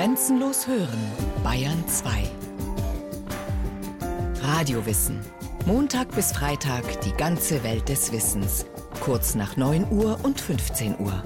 Grenzenlos 0.00 0.66
hören, 0.66 0.98
Bayern 1.44 1.86
2. 1.86 2.22
Radiowissen. 4.40 5.20
Montag 5.66 6.10
bis 6.14 6.32
Freitag 6.32 7.02
die 7.02 7.12
ganze 7.12 7.62
Welt 7.64 7.86
des 7.90 8.10
Wissens. 8.10 8.64
Kurz 9.00 9.34
nach 9.34 9.58
9 9.58 9.92
Uhr 9.92 10.18
und 10.22 10.40
15 10.40 10.98
Uhr. 11.00 11.22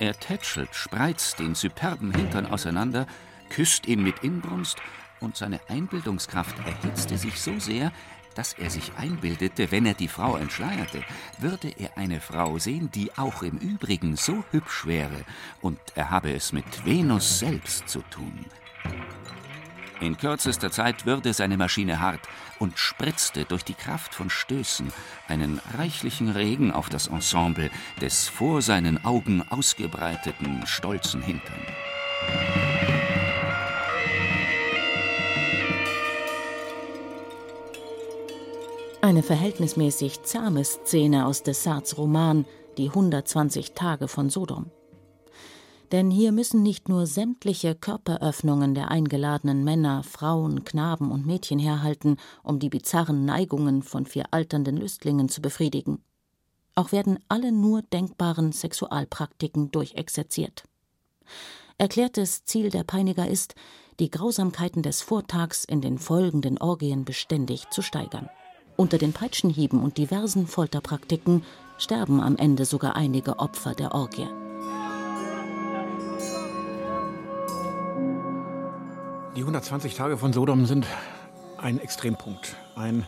Er 0.00 0.18
tätschelt, 0.18 0.74
spreizt 0.74 1.38
den 1.38 1.54
superben 1.54 2.12
Hintern 2.12 2.46
auseinander, 2.46 3.06
küsst 3.50 3.86
ihn 3.86 4.02
mit 4.02 4.24
Inbrunst 4.24 4.78
und 5.20 5.36
seine 5.36 5.60
Einbildungskraft 5.68 6.56
erhitzte 6.58 7.16
sich 7.16 7.40
so 7.40 7.60
sehr, 7.60 7.92
dass 8.34 8.52
er 8.54 8.70
sich 8.70 8.92
einbildete, 8.96 9.70
wenn 9.70 9.86
er 9.86 9.94
die 9.94 10.08
Frau 10.08 10.36
entschleierte, 10.36 11.02
würde 11.38 11.68
er 11.78 11.96
eine 11.96 12.20
Frau 12.20 12.58
sehen, 12.58 12.90
die 12.92 13.16
auch 13.16 13.42
im 13.42 13.58
Übrigen 13.58 14.16
so 14.16 14.44
hübsch 14.50 14.86
wäre, 14.86 15.24
und 15.60 15.78
er 15.94 16.10
habe 16.10 16.32
es 16.32 16.52
mit 16.52 16.84
Venus 16.84 17.38
selbst 17.38 17.88
zu 17.88 18.02
tun. 18.10 18.46
In 20.00 20.16
kürzester 20.16 20.70
Zeit 20.70 21.04
würde 21.04 21.34
seine 21.34 21.58
Maschine 21.58 22.00
hart 22.00 22.26
und 22.58 22.78
spritzte 22.78 23.44
durch 23.44 23.64
die 23.64 23.74
Kraft 23.74 24.14
von 24.14 24.30
Stößen 24.30 24.90
einen 25.28 25.60
reichlichen 25.76 26.30
Regen 26.30 26.72
auf 26.72 26.88
das 26.88 27.08
Ensemble 27.08 27.70
des 28.00 28.28
vor 28.28 28.62
seinen 28.62 29.04
Augen 29.04 29.42
ausgebreiteten, 29.50 30.66
stolzen 30.66 31.20
Hintern. 31.20 31.60
Eine 39.10 39.24
verhältnismäßig 39.24 40.22
zahme 40.22 40.62
Szene 40.62 41.26
aus 41.26 41.42
Dessarts 41.42 41.98
Roman 41.98 42.44
Die 42.78 42.90
120 42.90 43.72
Tage 43.72 44.06
von 44.06 44.30
Sodom. 44.30 44.70
Denn 45.90 46.12
hier 46.12 46.30
müssen 46.30 46.62
nicht 46.62 46.88
nur 46.88 47.08
sämtliche 47.08 47.74
Körperöffnungen 47.74 48.76
der 48.76 48.92
eingeladenen 48.92 49.64
Männer, 49.64 50.04
Frauen, 50.04 50.64
Knaben 50.64 51.10
und 51.10 51.26
Mädchen 51.26 51.58
herhalten, 51.58 52.18
um 52.44 52.60
die 52.60 52.68
bizarren 52.68 53.24
Neigungen 53.24 53.82
von 53.82 54.06
vier 54.06 54.26
alternden 54.30 54.76
Lüstlingen 54.76 55.28
zu 55.28 55.42
befriedigen. 55.42 56.04
Auch 56.76 56.92
werden 56.92 57.18
alle 57.26 57.50
nur 57.50 57.82
denkbaren 57.82 58.52
Sexualpraktiken 58.52 59.72
durchexerziert. 59.72 60.62
Erklärtes 61.78 62.44
Ziel 62.44 62.70
der 62.70 62.84
Peiniger 62.84 63.26
ist, 63.26 63.56
die 63.98 64.08
Grausamkeiten 64.08 64.84
des 64.84 65.02
Vortags 65.02 65.64
in 65.64 65.80
den 65.80 65.98
folgenden 65.98 66.58
Orgien 66.58 67.04
beständig 67.04 67.68
zu 67.70 67.82
steigern. 67.82 68.30
Unter 68.80 68.96
den 68.96 69.12
Peitschenhieben 69.12 69.82
und 69.82 69.98
diversen 69.98 70.46
Folterpraktiken 70.46 71.44
sterben 71.76 72.22
am 72.22 72.38
Ende 72.38 72.64
sogar 72.64 72.96
einige 72.96 73.38
Opfer 73.38 73.74
der 73.74 73.94
Orgie. 73.94 74.26
Die 79.36 79.40
120 79.42 79.94
Tage 79.94 80.16
von 80.16 80.32
Sodom 80.32 80.64
sind 80.64 80.86
ein 81.58 81.78
Extrempunkt, 81.78 82.56
ein 82.74 83.06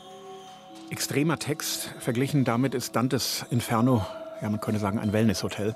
extremer 0.90 1.38
Text. 1.38 1.94
Verglichen 2.00 2.44
damit 2.44 2.74
ist 2.74 2.94
Dantes 2.94 3.46
Inferno, 3.48 4.04
ja 4.42 4.50
man 4.50 4.60
könnte 4.60 4.78
sagen, 4.78 4.98
ein 4.98 5.14
Wellnesshotel. 5.14 5.74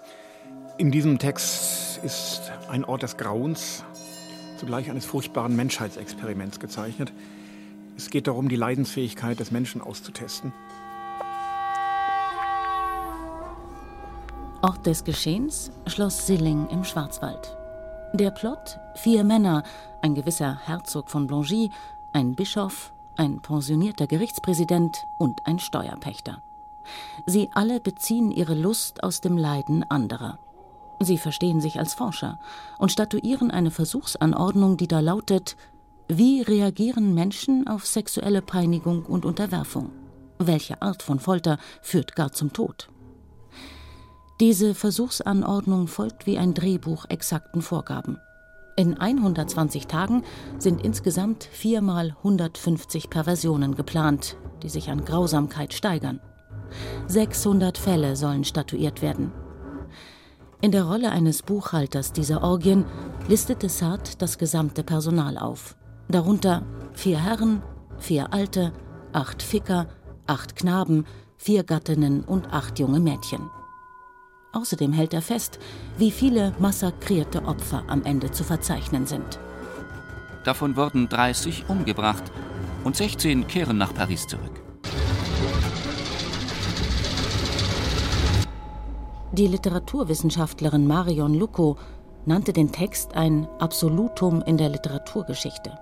In 0.77 0.91
diesem 0.91 1.19
Text 1.19 2.05
ist 2.05 2.53
ein 2.69 2.85
Ort 2.85 3.03
des 3.03 3.17
Grauens, 3.17 3.83
zugleich 4.59 4.91
eines 4.91 5.07
furchtbaren 5.07 5.57
Menschheitsexperiments 5.57 6.61
gezeichnet. 6.61 7.15
Es 7.97 8.11
geht 8.11 8.27
darum, 8.27 8.49
die 8.49 8.57
Leidensfähigkeit 8.57 9.41
des 9.41 9.51
Menschen 9.51 9.81
auszutesten. 9.81 10.53
Ort 14.61 14.85
des 14.85 15.05
Geschehens 15.05 15.71
Schloss 15.87 16.27
Silling 16.27 16.69
im 16.69 16.85
Schwarzwald. 16.85 17.57
Der 18.13 18.31
Plot: 18.31 18.79
vier 18.97 19.25
Männer, 19.25 19.63
ein 20.03 20.15
gewisser 20.15 20.59
Herzog 20.67 21.09
von 21.11 21.27
Blangy, 21.27 21.71
ein 22.13 22.35
Bischof, 22.35 22.93
ein 23.17 23.41
pensionierter 23.41 24.07
Gerichtspräsident 24.07 25.07
und 25.17 25.47
ein 25.47 25.59
Steuerpächter. 25.59 26.43
Sie 27.25 27.51
alle 27.55 27.81
beziehen 27.81 28.31
ihre 28.31 28.55
Lust 28.55 29.03
aus 29.03 29.21
dem 29.21 29.39
Leiden 29.39 29.91
anderer. 29.91 30.39
Sie 31.01 31.19
verstehen 31.19 31.61
sich 31.61 31.79
als 31.79 31.95
Forscher 31.95 32.39
und 32.79 32.93
statuieren 32.93 33.51
eine 33.51 33.71
Versuchsanordnung, 33.71 34.77
die 34.77 34.89
da 34.89 35.01
lautet 35.01 35.57
wie 36.09 36.41
reagieren 36.41 37.15
Menschen 37.15 37.67
auf 37.67 37.85
sexuelle 37.85 38.41
Peinigung 38.41 39.05
und 39.05 39.25
Unterwerfung? 39.25 39.91
Welche 40.39 40.81
Art 40.81 41.03
von 41.03 41.19
Folter 41.19 41.59
führt 41.83 42.15
gar 42.15 42.31
zum 42.31 42.53
Tod? 42.53 42.89
Diese 44.39 44.77
Versuchsanordnung 44.77 45.89
folgt 45.89 46.27
wie 46.27 46.39
ein 46.39 46.55
Drehbuch 46.55 47.07
exakten 47.09 47.61
Vorgaben. 47.61 48.19
In 48.77 49.01
120 49.01 49.89
Tagen 49.89 50.23
sind 50.59 50.85
insgesamt 50.85 51.43
viermal 51.43 52.15
150 52.19 53.11
Perversionen 53.11 53.75
geplant, 53.75 54.37
die 54.63 54.69
sich 54.69 54.91
an 54.91 55.05
Grausamkeit 55.05 55.75
steigern. 55.75 56.21
600 57.09 57.79
Fälle 57.79 58.15
sollen 58.15 58.45
statuiert 58.45 59.03
werden. 59.03 59.33
In 60.61 60.71
der 60.71 60.85
Rolle 60.85 61.11
eines 61.11 61.43
Buchhalters 61.43 62.13
dieser 62.13 62.45
Orgien 62.45 62.85
listet 63.27 63.65
Desart 63.65 64.23
das 64.23 64.39
gesamte 64.39 64.85
Personal 64.85 65.37
auf 65.37 65.77
darunter 66.09 66.63
vier 66.93 67.23
Herren, 67.23 67.63
vier 67.99 68.33
Alte, 68.33 68.73
acht 69.13 69.43
Ficker, 69.43 69.89
acht 70.27 70.57
Knaben, 70.57 71.05
vier 71.37 71.65
Gattinnen 71.65 72.23
und 72.23 72.53
acht 72.53 72.79
junge 72.79 73.01
Mädchen. 73.01 73.51
Außerdem 74.53 74.93
hält 74.93 75.13
er 75.13 75.23
fest, 75.23 75.59
wie 75.99 76.11
viele 76.11 76.55
massakrierte 76.59 77.45
Opfer 77.45 77.85
am 77.89 78.05
Ende 78.05 78.31
zu 78.31 78.43
verzeichnen 78.43 79.07
sind. 79.07 79.39
Davon 80.45 80.77
wurden 80.77 81.09
30 81.09 81.69
umgebracht 81.69 82.25
und 82.85 82.97
16 82.97 83.47
kehren 83.49 83.77
nach 83.77 83.93
Paris 83.93 84.27
zurück. 84.27 84.63
Die 89.33 89.49
Literaturwissenschaftlerin 89.49 90.87
Marion 90.87 91.35
Lucco 91.35 91.77
nannte 92.25 92.55
den 92.55 92.73
Text 92.73 93.15
ein 93.15 93.47
Absolutum 93.59 94.41
in 94.43 94.57
der 94.57 94.71
Literaturgeschichte. 94.71 95.79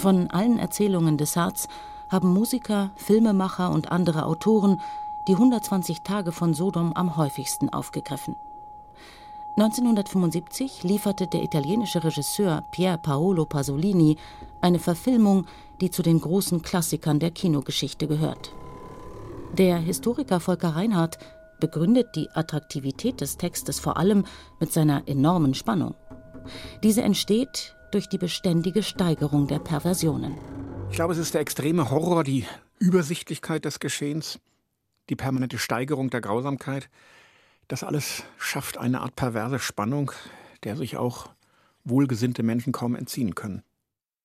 Von 0.00 0.30
allen 0.30 0.58
Erzählungen 0.58 1.18
des 1.18 1.34
Sarts 1.34 1.68
haben 2.08 2.32
Musiker, 2.32 2.90
Filmemacher 2.96 3.70
und 3.70 3.92
andere 3.92 4.24
Autoren 4.24 4.80
die 5.28 5.34
120 5.34 6.00
Tage 6.00 6.32
von 6.32 6.54
Sodom 6.54 6.94
am 6.94 7.18
häufigsten 7.18 7.68
aufgegriffen. 7.68 8.34
1975 9.58 10.84
lieferte 10.84 11.26
der 11.26 11.42
italienische 11.42 12.02
Regisseur 12.02 12.64
Pier 12.70 12.96
Paolo 12.96 13.44
Pasolini 13.44 14.16
eine 14.62 14.78
Verfilmung, 14.78 15.44
die 15.82 15.90
zu 15.90 16.00
den 16.02 16.18
großen 16.18 16.62
Klassikern 16.62 17.20
der 17.20 17.32
Kinogeschichte 17.32 18.08
gehört. 18.08 18.54
Der 19.58 19.76
Historiker 19.76 20.40
Volker 20.40 20.76
Reinhardt 20.76 21.18
begründet 21.60 22.16
die 22.16 22.30
Attraktivität 22.30 23.20
des 23.20 23.36
Textes 23.36 23.78
vor 23.78 23.98
allem 23.98 24.24
mit 24.60 24.72
seiner 24.72 25.06
enormen 25.06 25.52
Spannung. 25.52 25.94
Diese 26.82 27.02
entsteht, 27.02 27.76
durch 27.90 28.08
die 28.08 28.18
beständige 28.18 28.82
Steigerung 28.82 29.46
der 29.46 29.58
Perversionen. 29.58 30.36
Ich 30.90 30.96
glaube, 30.96 31.12
es 31.12 31.18
ist 31.18 31.34
der 31.34 31.40
extreme 31.40 31.90
Horror, 31.90 32.24
die 32.24 32.46
Übersichtlichkeit 32.78 33.64
des 33.64 33.80
Geschehens, 33.80 34.38
die 35.08 35.16
permanente 35.16 35.58
Steigerung 35.58 36.10
der 36.10 36.20
Grausamkeit. 36.20 36.88
Das 37.68 37.84
alles 37.84 38.24
schafft 38.38 38.78
eine 38.78 39.00
Art 39.00 39.16
perverse 39.16 39.58
Spannung, 39.58 40.12
der 40.64 40.76
sich 40.76 40.96
auch 40.96 41.28
wohlgesinnte 41.84 42.42
Menschen 42.42 42.72
kaum 42.72 42.94
entziehen 42.94 43.34
können. 43.34 43.62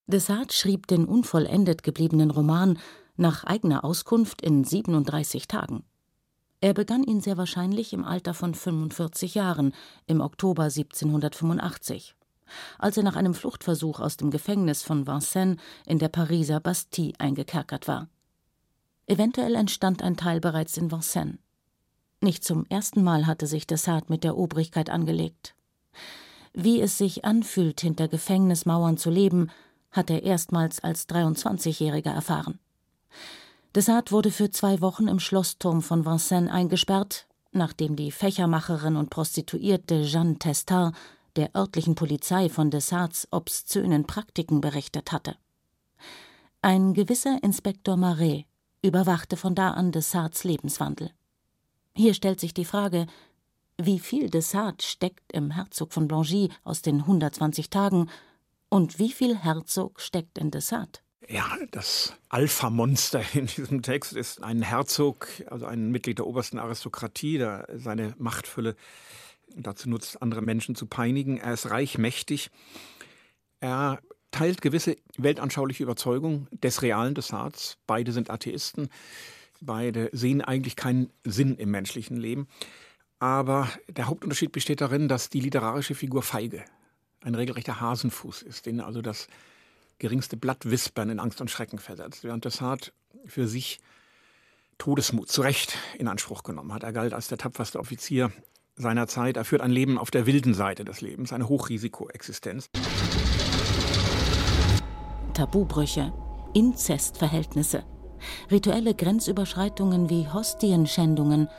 Desart 0.07 0.53
schrieb 0.53 0.87
den 0.87 1.05
unvollendet 1.05 1.83
gebliebenen 1.83 2.31
Roman 2.31 2.77
nach 3.15 3.43
eigener 3.43 3.83
Auskunft 3.83 4.41
in 4.41 4.63
37 4.63 5.47
Tagen. 5.47 5.83
Er 6.61 6.73
begann 6.73 7.03
ihn 7.03 7.21
sehr 7.21 7.37
wahrscheinlich 7.37 7.93
im 7.93 8.03
Alter 8.03 8.33
von 8.33 8.53
45 8.53 9.35
Jahren, 9.35 9.73
im 10.07 10.21
Oktober 10.21 10.63
1785 10.63 12.15
als 12.77 12.97
er 12.97 13.03
nach 13.03 13.15
einem 13.15 13.33
Fluchtversuch 13.33 13.99
aus 13.99 14.17
dem 14.17 14.31
Gefängnis 14.31 14.83
von 14.83 15.07
Vincennes 15.07 15.57
in 15.85 15.99
der 15.99 16.09
Pariser 16.09 16.59
Bastille 16.59 17.13
eingekerkert 17.17 17.87
war. 17.87 18.07
Eventuell 19.07 19.55
entstand 19.55 20.01
ein 20.01 20.17
Teil 20.17 20.39
bereits 20.39 20.77
in 20.77 20.91
Vincennes. 20.91 21.37
Nicht 22.21 22.43
zum 22.43 22.65
ersten 22.69 23.03
Mal 23.03 23.27
hatte 23.27 23.45
sich 23.45 23.67
Dessart 23.67 24.09
mit 24.09 24.23
der 24.23 24.37
Obrigkeit 24.37 24.89
angelegt. 24.89 25.55
Wie 26.53 26.81
es 26.81 26.97
sich 26.97 27.25
anfühlt, 27.25 27.81
hinter 27.81 28.07
Gefängnismauern 28.07 28.97
zu 28.97 29.09
leben, 29.09 29.51
hat 29.91 30.09
er 30.09 30.23
erstmals 30.23 30.83
als 30.83 31.07
23-Jähriger 31.09 32.11
erfahren. 32.11 32.59
Dessart 33.75 34.11
wurde 34.11 34.31
für 34.31 34.49
zwei 34.49 34.79
Wochen 34.81 35.07
im 35.07 35.19
Schlossturm 35.19 35.81
von 35.81 36.05
Vincennes 36.05 36.51
eingesperrt, 36.51 37.27
nachdem 37.51 37.95
die 37.95 38.11
Fächermacherin 38.11 38.95
und 38.95 39.09
Prostituierte 39.09 40.03
Jeanne 40.03 40.39
Testard 40.39 40.95
der 41.35 41.55
örtlichen 41.55 41.95
Polizei 41.95 42.49
von 42.49 42.71
Dessarts 42.71 43.27
obszönen 43.31 44.05
Praktiken 44.05 44.61
berichtet 44.61 45.11
hatte. 45.11 45.35
Ein 46.61 46.93
gewisser 46.93 47.39
Inspektor 47.43 47.97
Marais 47.97 48.45
überwachte 48.81 49.37
von 49.37 49.55
da 49.55 49.71
an 49.71 49.91
Dessarts 49.91 50.43
Lebenswandel. 50.43 51.11
Hier 51.95 52.13
stellt 52.13 52.39
sich 52.39 52.53
die 52.53 52.65
Frage, 52.65 53.07
wie 53.77 53.99
viel 53.99 54.29
Desart 54.29 54.83
steckt 54.83 55.33
im 55.33 55.51
Herzog 55.51 55.93
von 55.93 56.07
Blangy 56.07 56.49
aus 56.63 56.81
den 56.81 57.01
120 57.01 57.69
Tagen 57.69 58.09
und 58.69 58.99
wie 58.99 59.11
viel 59.11 59.37
Herzog 59.37 59.99
steckt 59.99 60.37
in 60.37 60.51
Desart? 60.51 61.03
Ja, 61.27 61.57
das 61.71 62.13
Alpha-Monster 62.29 63.23
in 63.33 63.47
diesem 63.47 63.81
Text 63.81 64.13
ist 64.13 64.43
ein 64.43 64.61
Herzog, 64.61 65.27
also 65.47 65.65
ein 65.65 65.91
Mitglied 65.91 66.19
der 66.19 66.27
obersten 66.27 66.59
Aristokratie, 66.59 67.37
der 67.37 67.67
seine 67.73 68.13
Machtfülle 68.17 68.75
dazu 69.55 69.89
nutzt, 69.89 70.21
andere 70.21 70.41
Menschen 70.41 70.75
zu 70.75 70.85
peinigen. 70.85 71.37
Er 71.37 71.53
ist 71.53 71.69
reich, 71.69 71.97
mächtig. 71.97 72.49
Er 73.59 73.99
teilt 74.31 74.61
gewisse 74.61 74.97
weltanschauliche 75.17 75.83
Überzeugung 75.83 76.47
des 76.51 76.81
realen 76.81 77.15
Desarts. 77.15 77.77
Beide 77.87 78.11
sind 78.11 78.29
Atheisten. 78.29 78.89
Beide 79.61 80.09
sehen 80.11 80.41
eigentlich 80.41 80.75
keinen 80.75 81.09
Sinn 81.23 81.55
im 81.55 81.71
menschlichen 81.71 82.17
Leben. 82.17 82.47
Aber 83.19 83.69
der 83.87 84.07
Hauptunterschied 84.07 84.51
besteht 84.51 84.81
darin, 84.81 85.07
dass 85.07 85.29
die 85.29 85.39
literarische 85.39 85.95
Figur 85.95 86.21
Feige 86.21 86.65
ein 87.21 87.35
regelrechter 87.35 87.79
Hasenfuß 87.79 88.41
ist, 88.43 88.65
den 88.65 88.81
also 88.81 89.01
das 89.01 89.27
geringste 89.97 90.37
Blatt 90.37 90.69
wispern 90.69 91.09
in 91.09 91.19
Angst 91.19 91.39
und 91.41 91.49
Schrecken 91.49 91.79
versetzt, 91.79 92.23
während 92.23 92.45
Desart 92.45 92.93
für 93.25 93.47
sich 93.47 93.79
Todesmut 94.77 95.29
zu 95.29 95.41
Recht 95.41 95.77
in 95.97 96.07
Anspruch 96.07 96.43
genommen 96.43 96.73
hat. 96.73 96.83
Er 96.83 96.91
galt 96.91 97.13
als 97.13 97.29
der 97.29 97.37
tapferste 97.37 97.79
Offizier 97.79 98.31
seiner 98.75 99.07
Zeit. 99.07 99.37
Er 99.37 99.45
führt 99.45 99.61
ein 99.61 99.71
Leben 99.71 99.97
auf 99.97 100.11
der 100.11 100.25
wilden 100.25 100.53
Seite 100.53 100.85
des 100.85 101.01
Lebens, 101.01 101.33
eine 101.33 101.47
Hochrisikoexistenz. 101.49 102.69
Tabubrüche, 105.33 106.13
Inzestverhältnisse, 106.53 107.83
rituelle 108.49 108.93
Grenzüberschreitungen 108.93 110.09
wie 110.09 110.27
Hostienschändungen 110.29 111.49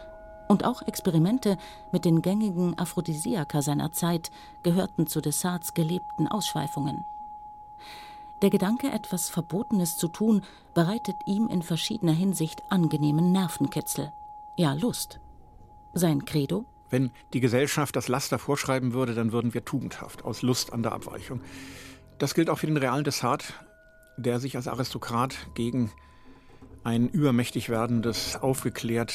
und 0.48 0.64
auch 0.64 0.82
Experimente 0.82 1.58
mit 1.92 2.04
den 2.04 2.22
gängigen 2.22 2.78
Aphrodisiaka 2.78 3.62
seiner 3.62 3.92
Zeit 3.92 4.30
gehörten 4.62 5.06
zu 5.06 5.20
Desarts 5.20 5.74
gelebten 5.74 6.28
Ausschweifungen. 6.28 7.04
Der 8.42 8.50
Gedanke, 8.50 8.90
etwas 8.90 9.30
Verbotenes 9.30 9.96
zu 9.96 10.08
tun, 10.08 10.42
bereitet 10.74 11.16
ihm 11.24 11.48
in 11.48 11.62
verschiedener 11.62 12.12
Hinsicht 12.12 12.62
angenehmen 12.68 13.32
Nervenkitzel, 13.32 14.12
ja 14.56 14.74
Lust. 14.74 15.20
Sein 15.94 16.26
Credo? 16.26 16.66
Wenn 16.90 17.10
die 17.32 17.40
Gesellschaft 17.40 17.96
das 17.96 18.08
Laster 18.08 18.38
vorschreiben 18.38 18.92
würde, 18.92 19.14
dann 19.14 19.32
würden 19.32 19.54
wir 19.54 19.64
tugendhaft, 19.64 20.24
aus 20.24 20.42
Lust 20.42 20.72
an 20.72 20.82
der 20.82 20.92
Abweichung. 20.92 21.40
Das 22.18 22.34
gilt 22.34 22.48
auch 22.48 22.58
für 22.58 22.66
den 22.66 22.76
realen 22.76 23.04
Desart, 23.04 23.54
der 24.16 24.40
sich 24.40 24.56
als 24.56 24.68
Aristokrat 24.68 25.36
gegen 25.54 25.90
ein 26.84 27.08
übermächtig 27.08 27.68
werdendes, 27.68 28.36
aufgeklärt, 28.36 29.12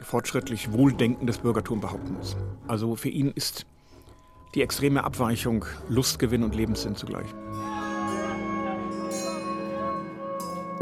fortschrittlich 0.00 0.72
wohldenkendes 0.72 1.38
Bürgertum 1.38 1.80
behaupten 1.80 2.14
muss. 2.14 2.36
Also 2.68 2.96
für 2.96 3.08
ihn 3.08 3.32
ist 3.32 3.66
die 4.54 4.62
extreme 4.62 5.04
Abweichung 5.04 5.64
Lustgewinn 5.88 6.42
und 6.42 6.54
Lebenssinn 6.54 6.96
zugleich. 6.96 7.26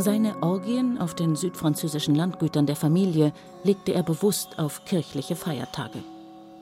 Seine 0.00 0.44
Orgien 0.44 0.98
auf 0.98 1.16
den 1.16 1.34
südfranzösischen 1.34 2.14
Landgütern 2.14 2.66
der 2.66 2.76
Familie 2.76 3.32
legte 3.64 3.94
er 3.94 4.04
bewusst 4.04 4.56
auf 4.56 4.84
kirchliche 4.84 5.34
Feiertage. 5.34 6.04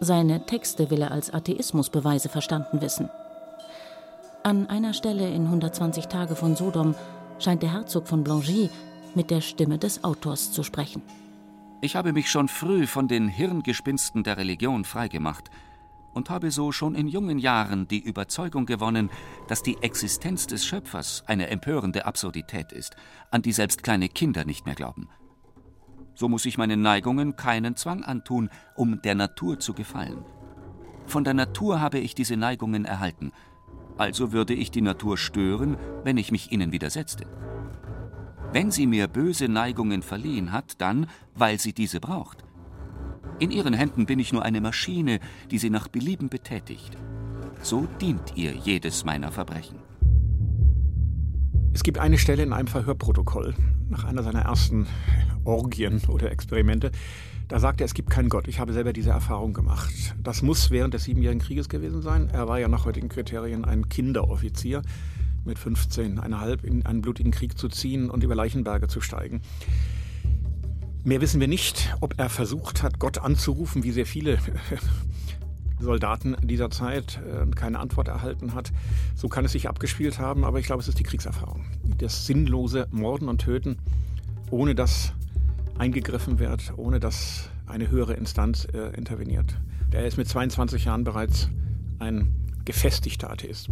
Seine 0.01 0.47
Texte 0.47 0.91
will 0.91 1.03
er 1.03 1.11
als 1.11 1.35
Atheismusbeweise 1.35 2.31
verstanden 2.31 2.81
wissen. 2.81 3.11
An 4.43 4.71
einer 4.71 4.95
Stelle 4.95 5.29
in 5.29 5.45
120 5.45 6.07
Tage 6.07 6.35
von 6.35 6.57
Sodom 6.57 6.95
scheint 7.39 7.63
der 7.63 7.75
Herzog 7.75 8.09
von 8.09 8.25
Blangy 8.25 8.71
mit 9.15 9.31
der 9.31 9.43
Stimme 9.43 9.77
des 9.77 10.03
Autors 10.03 10.51
zu 10.53 10.63
sprechen. 10.63 11.03
Ich 11.83 11.95
habe 11.95 12.15
mich 12.15 12.31
schon 12.31 12.49
früh 12.49 12.87
von 12.87 13.07
den 13.07 13.29
Hirngespinsten 13.29 14.25
der 14.25 14.39
Religion 14.39 14.87
freigemacht 14.87 15.51
und 16.17 16.31
habe 16.31 16.51
so 16.51 16.73
schon 16.73 16.95
in 16.95 17.09
jungen 17.09 17.39
Jahren 17.39 17.87
die 17.89 18.01
Überzeugung 18.01 18.65
gewonnen, 18.65 19.11
dass 19.49 19.63
die 19.63 19.77
Existenz 19.83 20.47
des 20.47 20.65
Schöpfers 20.65 21.23
eine 21.27 21.49
empörende 21.49 22.07
Absurdität 22.07 22.73
ist, 22.73 22.97
an 23.31 23.43
die 23.43 23.53
selbst 23.53 23.83
kleine 23.83 24.09
Kinder 24.09 24.47
nicht 24.47 24.65
mehr 24.65 24.75
glauben. 24.75 25.11
So 26.15 26.31
muss 26.31 26.47
ich 26.47 26.57
meinen 26.57 26.81
Neigungen 26.81 27.37
keinen 27.37 27.77
Zwang 27.77 28.03
antun, 28.03 28.49
um 28.75 29.03
der 29.03 29.15
Natur 29.15 29.61
zu 29.61 29.75
gefallen. 29.75 30.25
Von 31.05 31.23
der 31.23 31.35
Natur 31.35 31.83
habe 31.83 31.99
ich 31.99 32.15
diese 32.15 32.39
Neigungen 32.39 32.87
erhalten, 32.87 33.33
also 33.99 34.33
würde 34.33 34.55
ich 34.55 34.71
die 34.71 34.81
Natur 34.81 35.19
stören, 35.19 35.77
wenn 36.03 36.17
ich 36.17 36.33
mich 36.33 36.51
ihnen 36.51 36.73
widersetzte. 36.73 37.27
Wenn 38.55 38.71
sie 38.71 38.87
mir 38.87 39.07
böse 39.07 39.49
Neigungen 39.49 40.01
verliehen 40.01 40.51
hat, 40.51 40.81
dann, 40.81 41.09
weil 41.35 41.61
sie 41.61 41.75
diese 41.75 42.01
braucht. 42.01 42.46
In 43.39 43.51
ihren 43.51 43.75
Händen 43.75 44.07
bin 44.07 44.19
ich 44.19 44.33
nur 44.33 44.45
eine 44.45 44.61
Maschine, 44.61 45.21
die 45.51 45.59
sie 45.59 45.71
nach 45.71 45.89
Belieben 45.89 46.29
betätigt. 46.29 46.97
So 47.63 47.87
dient 48.01 48.37
ihr 48.37 48.53
jedes 48.53 49.05
meiner 49.05 49.31
Verbrechen. 49.31 49.79
Es 51.75 51.83
gibt 51.83 51.99
eine 51.99 52.17
Stelle 52.17 52.43
in 52.43 52.53
einem 52.53 52.69
Verhörprotokoll, 52.69 53.55
nach 53.91 54.05
einer 54.05 54.23
seiner 54.23 54.43
ersten 54.43 54.87
Orgien 55.45 56.01
oder 56.09 56.33
Experimente, 56.33 56.91
da 57.49 57.61
sagt 57.61 57.81
er, 57.81 57.85
es 57.85 57.95
gibt 57.95 58.11
keinen 58.11 58.29
Gott. 58.29 58.49
Ich 58.49 58.59
habe 58.59 58.73
selber 58.73 58.93
diese 58.93 59.11
Erfahrung 59.11 59.55
gemacht. 59.55 59.93
Das 60.21 60.43
muss 60.43 60.73
während 60.73 60.95
des 60.95 61.05
Siebenjährigen 61.05 61.41
Krieges 61.41 61.69
gewesen 61.69 62.03
sein. 62.03 62.29
Er 62.33 62.49
war 62.49 62.59
ja 62.59 62.67
nach 62.67 62.87
heutigen 62.87 63.09
Kriterien 63.09 63.65
ein 63.65 63.89
Kinderoffizier 63.89 64.83
mit 65.45 65.57
15,5 65.57 66.65
in 66.65 66.85
einen 66.87 67.03
blutigen 67.03 67.31
Krieg 67.31 67.57
zu 67.57 67.69
ziehen 67.69 68.11
und 68.11 68.25
über 68.25 68.35
Leichenberge 68.35 68.89
zu 68.89 69.01
steigen. 69.01 69.43
Mehr 71.07 71.21
wissen 71.21 71.39
wir 71.39 71.47
nicht, 71.47 71.95
ob 72.01 72.19
er 72.19 72.29
versucht 72.29 72.83
hat, 72.83 72.99
Gott 72.99 73.19
anzurufen, 73.19 73.85
wie 73.85 73.93
sehr 73.93 74.07
viele 74.07 74.39
Soldaten 75.79 76.37
dieser 76.43 76.69
Zeit 76.69 77.21
äh, 77.25 77.49
keine 77.55 77.79
Antwort 77.79 78.09
erhalten 78.09 78.55
hat. 78.55 78.73
So 79.15 79.29
kann 79.29 79.45
es 79.45 79.53
sich 79.53 79.69
abgespielt 79.69 80.19
haben, 80.19 80.45
aber 80.45 80.59
ich 80.59 80.67
glaube, 80.67 80.83
es 80.83 80.89
ist 80.89 80.99
die 80.99 81.05
Kriegserfahrung. 81.05 81.65
Das 81.99 82.27
sinnlose 82.27 82.89
Morden 82.91 83.29
und 83.29 83.41
Töten, 83.41 83.79
ohne 84.51 84.75
dass 84.75 85.13
eingegriffen 85.79 86.41
wird, 86.41 86.73
ohne 86.77 86.99
dass 86.99 87.51
eine 87.69 87.89
höhere 87.89 88.15
Instanz 88.15 88.67
äh, 88.75 88.89
interveniert. 88.97 89.57
Er 89.93 90.09
ist 90.09 90.17
mit 90.17 90.27
22 90.27 90.87
Jahren 90.87 91.05
bereits 91.05 91.49
ein 92.01 92.35
gefestigter 92.65 93.31
Atheist. 93.31 93.69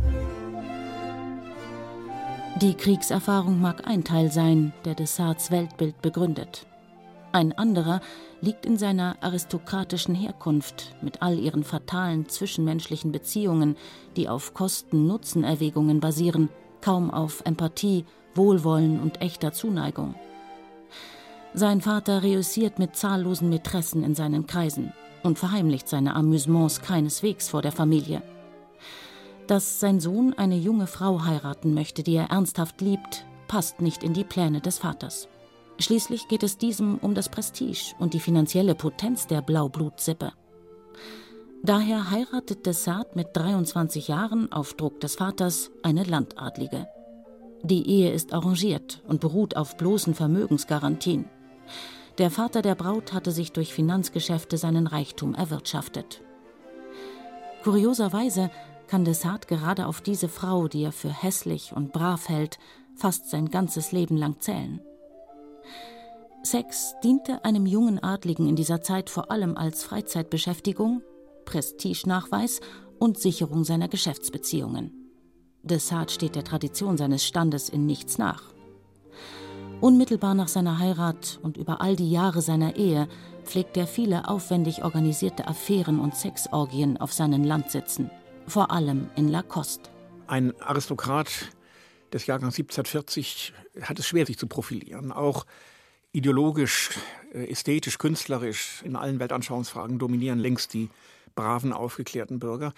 Die 2.62 2.74
Kriegserfahrung 2.74 3.60
mag 3.60 3.88
ein 3.88 4.04
Teil 4.04 4.30
sein, 4.30 4.72
der 4.84 4.94
Desarts 4.94 5.50
Weltbild 5.50 6.00
begründet. 6.00 6.64
Ein 7.34 7.50
anderer 7.50 8.00
liegt 8.42 8.64
in 8.64 8.78
seiner 8.78 9.16
aristokratischen 9.20 10.14
Herkunft 10.14 10.94
mit 11.02 11.20
all 11.20 11.36
ihren 11.36 11.64
fatalen 11.64 12.28
zwischenmenschlichen 12.28 13.10
Beziehungen, 13.10 13.74
die 14.16 14.28
auf 14.28 14.54
Kosten-Nutzen-Erwägungen 14.54 15.98
basieren, 15.98 16.48
kaum 16.80 17.10
auf 17.10 17.42
Empathie, 17.44 18.04
Wohlwollen 18.36 19.00
und 19.00 19.20
echter 19.20 19.52
Zuneigung. 19.52 20.14
Sein 21.54 21.80
Vater 21.80 22.22
reüssiert 22.22 22.78
mit 22.78 22.94
zahllosen 22.94 23.48
Mätressen 23.48 24.04
in 24.04 24.14
seinen 24.14 24.46
Kreisen 24.46 24.92
und 25.24 25.36
verheimlicht 25.36 25.88
seine 25.88 26.14
Amüsements 26.14 26.82
keineswegs 26.82 27.48
vor 27.48 27.62
der 27.62 27.72
Familie. 27.72 28.22
Dass 29.48 29.80
sein 29.80 29.98
Sohn 29.98 30.34
eine 30.34 30.56
junge 30.56 30.86
Frau 30.86 31.24
heiraten 31.24 31.74
möchte, 31.74 32.04
die 32.04 32.14
er 32.14 32.30
ernsthaft 32.30 32.80
liebt, 32.80 33.26
passt 33.48 33.80
nicht 33.80 34.04
in 34.04 34.14
die 34.14 34.22
Pläne 34.22 34.60
des 34.60 34.78
Vaters. 34.78 35.26
Schließlich 35.78 36.28
geht 36.28 36.42
es 36.42 36.56
diesem 36.56 36.98
um 36.98 37.14
das 37.14 37.28
Prestige 37.28 37.94
und 37.98 38.14
die 38.14 38.20
finanzielle 38.20 38.74
Potenz 38.74 39.26
der 39.26 39.42
Blaublutsippe. 39.42 40.32
Daher 41.62 42.10
heiratet 42.10 42.66
Dessart 42.66 43.16
mit 43.16 43.28
23 43.32 44.08
Jahren 44.08 44.52
auf 44.52 44.74
Druck 44.74 45.00
des 45.00 45.16
Vaters 45.16 45.70
eine 45.82 46.04
Landadlige. 46.04 46.86
Die 47.62 47.88
Ehe 47.88 48.12
ist 48.12 48.34
arrangiert 48.34 49.02
und 49.08 49.20
beruht 49.20 49.56
auf 49.56 49.76
bloßen 49.76 50.14
Vermögensgarantien. 50.14 51.24
Der 52.18 52.30
Vater 52.30 52.60
der 52.60 52.74
Braut 52.74 53.12
hatte 53.12 53.32
sich 53.32 53.52
durch 53.52 53.72
Finanzgeschäfte 53.72 54.58
seinen 54.58 54.86
Reichtum 54.86 55.34
erwirtschaftet. 55.34 56.20
Kurioserweise 57.62 58.50
kann 58.86 59.06
Dessart 59.06 59.48
gerade 59.48 59.86
auf 59.86 60.02
diese 60.02 60.28
Frau, 60.28 60.68
die 60.68 60.84
er 60.84 60.92
für 60.92 61.10
hässlich 61.10 61.72
und 61.74 61.92
brav 61.92 62.28
hält, 62.28 62.58
fast 62.94 63.30
sein 63.30 63.50
ganzes 63.50 63.90
Leben 63.90 64.18
lang 64.18 64.38
zählen. 64.40 64.80
Sex 66.42 66.94
diente 67.02 67.44
einem 67.44 67.64
jungen 67.64 68.02
Adligen 68.02 68.48
in 68.48 68.56
dieser 68.56 68.82
Zeit 68.82 69.08
vor 69.08 69.30
allem 69.30 69.56
als 69.56 69.82
Freizeitbeschäftigung, 69.82 71.02
Prestigenachweis 71.46 72.60
und 72.98 73.18
Sicherung 73.18 73.64
seiner 73.64 73.88
Geschäftsbeziehungen. 73.88 74.92
Dessart 75.62 76.10
steht 76.10 76.34
der 76.34 76.44
Tradition 76.44 76.98
seines 76.98 77.24
Standes 77.24 77.70
in 77.70 77.86
nichts 77.86 78.18
nach. 78.18 78.42
Unmittelbar 79.80 80.34
nach 80.34 80.48
seiner 80.48 80.78
Heirat 80.78 81.38
und 81.42 81.56
über 81.56 81.80
all 81.80 81.96
die 81.96 82.10
Jahre 82.10 82.42
seiner 82.42 82.76
Ehe 82.76 83.08
pflegt 83.44 83.76
er 83.76 83.86
viele 83.86 84.28
aufwendig 84.28 84.84
organisierte 84.84 85.46
Affären 85.46 86.00
und 86.00 86.14
Sexorgien 86.14 86.96
auf 86.98 87.12
seinen 87.12 87.44
Landsitzen, 87.44 88.10
vor 88.46 88.70
allem 88.70 89.08
in 89.16 89.28
Lacoste. 89.28 89.90
Ein 90.26 90.58
Aristokrat 90.60 91.28
des 92.14 92.26
Jahrgangs 92.26 92.54
1740 92.54 93.52
hat 93.82 93.98
es 93.98 94.06
schwer, 94.06 94.24
sich 94.24 94.38
zu 94.38 94.46
profilieren. 94.46 95.10
Auch 95.10 95.44
ideologisch 96.12 96.90
äh, 97.34 97.50
ästhetisch, 97.50 97.98
künstlerisch, 97.98 98.82
in 98.84 98.94
allen 98.94 99.18
Weltanschauungsfragen 99.18 99.98
dominieren 99.98 100.38
längst 100.38 100.72
die 100.72 100.88
braven, 101.34 101.72
aufgeklärten 101.72 102.38
Bürger. 102.38 102.72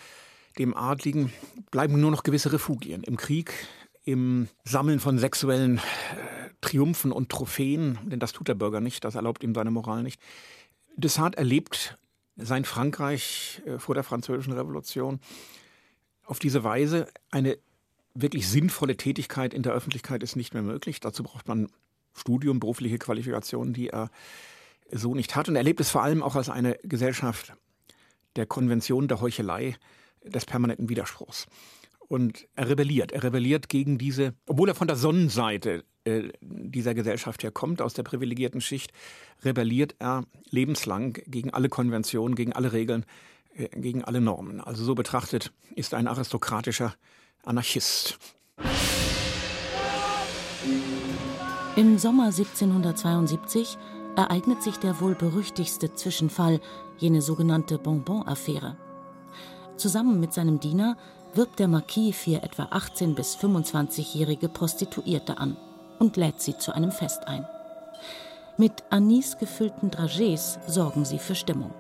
Dem 0.59 0.75
Adligen 0.75 1.33
bleiben 1.71 2.01
nur 2.01 2.11
noch 2.11 2.23
gewisse 2.23 2.51
Refugien. 2.51 3.03
Im 3.03 3.19
Krieg, 3.19 3.53
im 4.05 4.49
Sammeln 4.65 5.01
von 5.01 5.19
sexuellen 5.19 5.79
äh, 5.79 5.81
Triumphen 6.63 7.13
und 7.13 7.29
Trophäen, 7.29 7.99
denn 8.07 8.19
das 8.19 8.33
tut 8.33 8.49
der 8.49 8.55
Bürger 8.55 8.81
nicht, 8.81 9.05
das 9.05 9.17
erlaubt 9.17 9.45
ihm 9.45 9.55
seine 9.55 9.71
Moral 9.71 10.03
nicht. 10.03 10.19
Descartes 10.97 11.37
erlebt 11.37 11.99
sein 12.37 12.65
Frankreich 12.65 13.61
äh, 13.67 13.79
vor 13.79 13.95
der 13.95 14.05
Französischen 14.05 14.55
Revolution 14.55 15.21
auf 16.25 16.39
diese 16.39 16.65
Weise. 16.65 17.09
Eine 17.31 17.59
wirklich 18.21 18.49
sinnvolle 18.49 18.97
Tätigkeit 18.97 19.55
in 19.55 19.63
der 19.63 19.73
Öffentlichkeit 19.73 20.23
ist 20.23 20.37
nicht 20.37 20.55
mehr 20.55 20.63
möglich. 20.63 21.01
Dazu 21.01 21.23
braucht 21.23 21.49
man 21.49 21.69
Studium, 22.15 22.61
berufliche 22.61 22.99
Qualifikationen, 22.99 23.75
die 23.75 23.89
er 23.89 24.11
so 24.91 25.15
nicht 25.15 25.37
hat. 25.37 25.49
Und 25.49 25.57
er 25.57 25.61
erlebt 25.61 25.81
es 25.81 25.91
vor 25.91 26.03
allem 26.03 26.23
auch 26.23 26.37
als 26.37 26.49
eine 26.49 26.79
Gesellschaft 26.83 27.55
der 28.37 28.47
Konvention, 28.47 29.09
der 29.09 29.21
Heuchelei, 29.21 29.77
des 30.25 30.45
permanenten 30.45 30.89
Widerspruchs. 30.89 31.47
Und 32.09 32.47
er 32.55 32.69
rebelliert. 32.69 33.13
Er 33.13 33.23
rebelliert 33.23 33.69
gegen 33.69 33.99
diese, 33.99 34.35
obwohl 34.47 34.69
er 34.69 34.75
von 34.75 34.87
der 34.87 34.97
Sonnenseite 34.97 35.85
äh, 36.05 36.31
dieser 36.41 36.95
Gesellschaft 36.95 37.43
herkommt, 37.43 37.83
aus 37.83 37.95
der 37.95 38.05
privilegierten 38.05 38.61
Schicht, 38.61 38.93
rebelliert 39.45 39.97
er 39.99 40.25
lebenslang 40.51 41.19
gegen 41.27 41.51
alle 41.51 41.69
Konventionen, 41.69 42.37
gegen 42.37 42.53
alle 42.53 42.73
Regeln, 42.73 43.05
äh, 43.57 43.69
gegen 43.69 44.05
alle 44.05 44.21
Normen. 44.21 44.61
Also 44.61 44.85
so 44.85 44.95
betrachtet 44.95 45.53
ist 45.75 45.95
ein 45.95 46.07
aristokratischer 46.07 46.95
Anarchist. 47.47 48.19
Im 51.77 51.99
Sommer 51.99 52.25
1772 52.25 53.79
ereignet 54.17 54.63
sich 54.63 54.79
der 54.79 55.01
wohl 55.01 55.15
berüchtigste 55.15 55.95
Zwischenfall, 55.95 56.61
jene 56.99 57.23
sogenannte 57.23 57.79
Bonbon-Affäre. 57.79 58.77
Zusammen 59.77 60.19
mit 60.19 60.33
seinem 60.33 60.59
Diener 60.59 60.97
wirbt 61.35 61.59
der 61.59 61.69
Marquis 61.69 62.17
für 62.17 62.43
etwa 62.43 62.65
18- 62.65 63.15
bis 63.15 63.37
25-jährige 63.37 64.49
Prostituierte 64.49 65.39
an 65.39 65.57
und 65.99 66.17
lädt 66.17 66.41
sie 66.41 66.57
zu 66.57 66.75
einem 66.75 66.91
Fest 66.91 67.29
ein. 67.29 67.47
Mit 68.57 68.85
Anis 68.91 69.37
gefüllten 69.39 69.91
Dragés 69.91 70.59
sorgen 70.67 71.05
sie 71.05 71.19
für 71.19 71.35
Stimmung. 71.35 71.75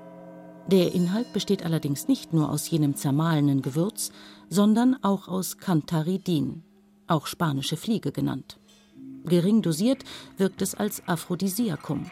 Der 0.68 0.92
Inhalt 0.94 1.32
besteht 1.32 1.64
allerdings 1.64 2.08
nicht 2.08 2.32
nur 2.32 2.50
aus 2.50 2.68
jenem 2.68 2.96
zermahlenen 2.96 3.62
Gewürz, 3.62 4.11
sondern 4.49 4.96
auch 5.02 5.28
aus 5.28 5.58
Cantaridin, 5.58 6.64
auch 7.06 7.28
spanische 7.28 7.76
Fliege 7.76 8.11
genannt. 8.11 8.58
Gering 9.25 9.62
dosiert 9.62 10.04
wirkt 10.37 10.62
es 10.62 10.75
als 10.75 11.06
Aphrodisiakum. 11.06 12.11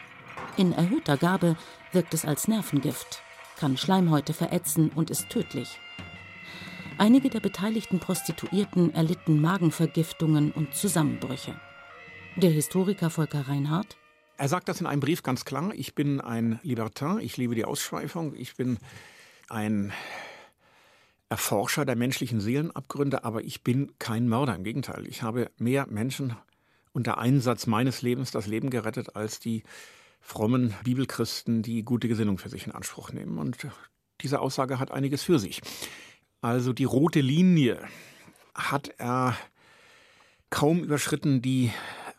In 0.55 0.71
erhöhter 0.71 1.17
Gabe 1.17 1.57
wirkt 1.91 2.13
es 2.13 2.23
als 2.23 2.47
Nervengift, 2.47 3.21
kann 3.57 3.75
Schleimhäute 3.75 4.31
verätzen 4.31 4.89
und 4.95 5.09
ist 5.09 5.29
tödlich. 5.29 5.79
Einige 6.97 7.29
der 7.29 7.41
beteiligten 7.41 7.99
Prostituierten 7.99 8.93
erlitten 8.93 9.41
Magenvergiftungen 9.41 10.53
und 10.53 10.73
Zusammenbrüche. 10.73 11.59
Der 12.37 12.51
Historiker 12.51 13.09
Volker 13.09 13.49
Reinhardt 13.49 13.97
er 14.37 14.49
sagt 14.49 14.69
das 14.69 14.81
in 14.81 14.87
einem 14.87 14.99
Brief 14.99 15.23
ganz 15.23 15.45
klar. 15.45 15.71
Ich 15.75 15.95
bin 15.95 16.21
ein 16.21 16.59
Libertin, 16.63 17.19
ich 17.19 17.37
liebe 17.37 17.55
die 17.55 17.65
Ausschweifung, 17.65 18.35
ich 18.35 18.55
bin 18.55 18.77
ein 19.49 19.93
Erforscher 21.29 21.85
der 21.85 21.95
menschlichen 21.95 22.39
Seelenabgründe, 22.39 23.23
aber 23.23 23.43
ich 23.43 23.63
bin 23.63 23.91
kein 23.99 24.27
Mörder. 24.27 24.55
Im 24.55 24.63
Gegenteil, 24.63 25.07
ich 25.07 25.23
habe 25.23 25.49
mehr 25.57 25.87
Menschen 25.87 26.35
unter 26.93 27.17
Einsatz 27.17 27.67
meines 27.67 28.01
Lebens 28.01 28.31
das 28.31 28.47
Leben 28.47 28.69
gerettet 28.69 29.15
als 29.15 29.39
die 29.39 29.63
frommen 30.21 30.73
Bibelchristen, 30.83 31.61
die 31.61 31.83
gute 31.83 32.07
Gesinnung 32.07 32.37
für 32.37 32.49
sich 32.49 32.65
in 32.65 32.71
Anspruch 32.71 33.11
nehmen. 33.11 33.37
Und 33.37 33.67
diese 34.21 34.39
Aussage 34.39 34.79
hat 34.79 34.91
einiges 34.91 35.23
für 35.23 35.39
sich. 35.39 35.61
Also 36.41 36.73
die 36.73 36.83
rote 36.83 37.21
Linie 37.21 37.79
hat 38.53 38.93
er 38.97 39.37
kaum 40.49 40.83
überschritten, 40.83 41.41
die 41.41 41.71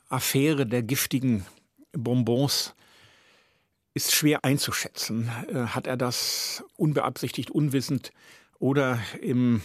Affäre 0.08 0.66
der 0.66 0.82
giftigen 0.82 1.46
Bonbons 1.96 2.74
ist 3.94 4.14
schwer 4.14 4.44
einzuschätzen. 4.44 5.30
Äh, 5.48 5.68
hat 5.68 5.86
er 5.86 5.96
das 5.96 6.64
unbeabsichtigt, 6.76 7.50
unwissend 7.50 8.12
oder 8.58 8.98
im 9.20 9.62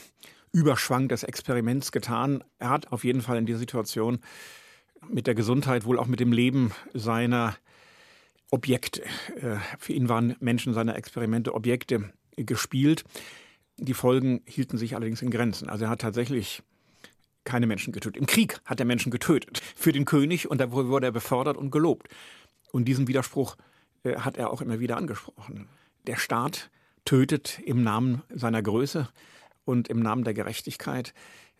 Überschwang 0.53 1.07
des 1.07 1.23
Experiments 1.23 1.91
getan? 1.91 2.43
Er 2.59 2.69
hat 2.69 2.91
auf 2.91 3.03
jeden 3.03 3.21
Fall 3.21 3.37
in 3.37 3.45
dieser 3.45 3.59
Situation 3.59 4.19
mit 5.09 5.27
der 5.27 5.35
Gesundheit, 5.35 5.85
wohl 5.85 5.99
auch 5.99 6.07
mit 6.07 6.19
dem 6.19 6.31
Leben 6.31 6.71
seiner 6.93 7.57
Objekte, 8.51 9.03
äh, 9.03 9.57
für 9.79 9.93
ihn 9.93 10.09
waren 10.09 10.35
Menschen 10.39 10.73
seine 10.73 10.95
Experimente 10.95 11.53
Objekte 11.53 12.11
gespielt. 12.35 13.03
Die 13.77 13.93
Folgen 13.93 14.41
hielten 14.45 14.77
sich 14.77 14.95
allerdings 14.95 15.21
in 15.21 15.31
Grenzen. 15.31 15.69
Also 15.69 15.85
er 15.85 15.89
hat 15.89 16.01
tatsächlich 16.01 16.61
keine 17.43 17.67
Menschen 17.67 17.93
getötet. 17.93 18.17
Im 18.17 18.27
Krieg 18.27 18.59
hat 18.65 18.79
er 18.79 18.85
Menschen 18.85 19.11
getötet. 19.11 19.61
Für 19.75 19.91
den 19.91 20.05
König 20.05 20.49
und 20.49 20.59
da 20.59 20.71
wurde 20.71 21.07
er 21.07 21.11
befördert 21.11 21.57
und 21.57 21.71
gelobt. 21.71 22.07
Und 22.71 22.85
diesen 22.85 23.07
Widerspruch 23.07 23.57
äh, 24.03 24.15
hat 24.17 24.37
er 24.37 24.51
auch 24.51 24.61
immer 24.61 24.79
wieder 24.79 24.97
angesprochen. 24.97 25.67
Der 26.07 26.15
Staat 26.15 26.69
tötet 27.05 27.59
im 27.59 27.83
Namen 27.83 28.21
seiner 28.33 28.61
Größe 28.61 29.09
und 29.65 29.87
im 29.87 29.99
Namen 29.99 30.23
der 30.23 30.33
Gerechtigkeit. 30.33 31.13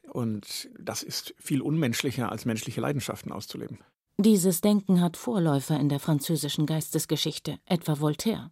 Und 0.09 0.69
das 0.79 1.03
ist 1.03 1.33
viel 1.37 1.61
unmenschlicher, 1.61 2.31
als 2.31 2.45
menschliche 2.45 2.81
Leidenschaften 2.81 3.31
auszuleben. 3.31 3.79
Dieses 4.17 4.61
Denken 4.61 5.01
hat 5.01 5.17
Vorläufer 5.17 5.79
in 5.79 5.89
der 5.89 5.99
französischen 5.99 6.65
Geistesgeschichte, 6.65 7.57
etwa 7.65 7.99
Voltaire. 7.99 8.51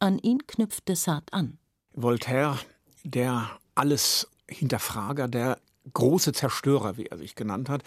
An 0.00 0.18
ihn 0.18 0.46
knüpft 0.46 0.88
Desart 0.88 1.32
an. 1.32 1.58
Voltaire, 1.94 2.58
der 3.04 3.50
alles 3.74 4.28
Hinterfrager, 4.48 5.28
der 5.28 5.58
große 5.94 6.32
Zerstörer, 6.32 6.96
wie 6.96 7.06
er 7.06 7.18
sich 7.18 7.34
genannt 7.34 7.68
hat. 7.68 7.82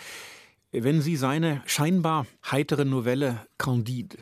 Wenn 0.72 1.02
Sie 1.02 1.16
seine 1.16 1.62
scheinbar 1.66 2.28
heitere 2.50 2.86
Novelle 2.86 3.46
Candide 3.58 4.18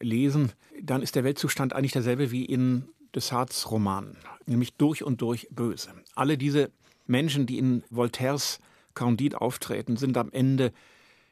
lesen, 0.00 0.52
dann 0.80 1.02
ist 1.02 1.16
der 1.16 1.24
Weltzustand 1.24 1.72
eigentlich 1.72 1.92
derselbe 1.92 2.30
wie 2.30 2.44
in 2.44 2.88
Desarts 3.14 3.70
Roman, 3.70 4.16
nämlich 4.46 4.74
durch 4.74 5.02
und 5.02 5.20
durch 5.22 5.48
böse. 5.50 5.90
Alle 6.14 6.38
diese 6.38 6.70
Menschen, 7.06 7.46
die 7.46 7.58
in 7.58 7.82
Voltaires 7.90 8.60
Candide 8.94 9.40
auftreten, 9.40 9.96
sind 9.96 10.16
am 10.16 10.30
Ende 10.30 10.72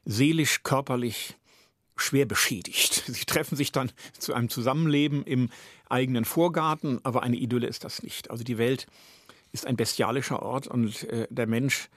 seelisch, 0.05 0.63
körperlich 0.63 1.37
schwer 1.97 2.27
beschädigt. 2.27 3.05
Sie 3.07 3.25
treffen 3.25 3.57
sich 3.57 3.73
dann 3.73 3.91
zu 4.19 4.35
einem 4.35 4.49
Zusammenleben 4.49 5.25
im 5.25 5.51
eigenen 5.89 6.25
Vorgarten, 6.25 7.01
aber 7.05 7.23
eine 7.23 7.37
Idylle 7.37 7.67
ist 7.67 7.85
das 7.85 8.03
nicht. 8.03 8.31
Also 8.31 8.45
die 8.45 8.59
Welt 8.59 8.87
ist 9.57 9.67
ein 9.67 9.77
bestialischer 9.77 10.43
Ort 10.43 10.67
und 10.67 11.05
äh, 11.05 11.27
der 11.31 11.47
Mensch 11.47 11.89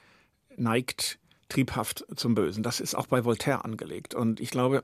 neigt 0.55 1.19
triebhaft 1.49 2.05
zum 2.15 2.35
Bösen. 2.35 2.63
Das 2.63 2.79
ist 2.79 2.95
auch 2.95 3.07
bei 3.07 3.25
Voltaire 3.25 3.65
angelegt. 3.65 4.15
Und 4.15 4.39
ich 4.39 4.49
glaube, 4.49 4.83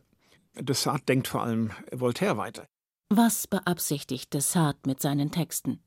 Dessart 0.60 1.08
denkt 1.08 1.28
vor 1.28 1.44
allem 1.44 1.72
Voltaire 1.92 2.38
weiter. 2.38 2.68
Was 3.10 3.48
beabsichtigt 3.48 4.34
Dessart 4.34 4.86
mit 4.86 5.02
seinen 5.02 5.32
Texten? 5.32 5.80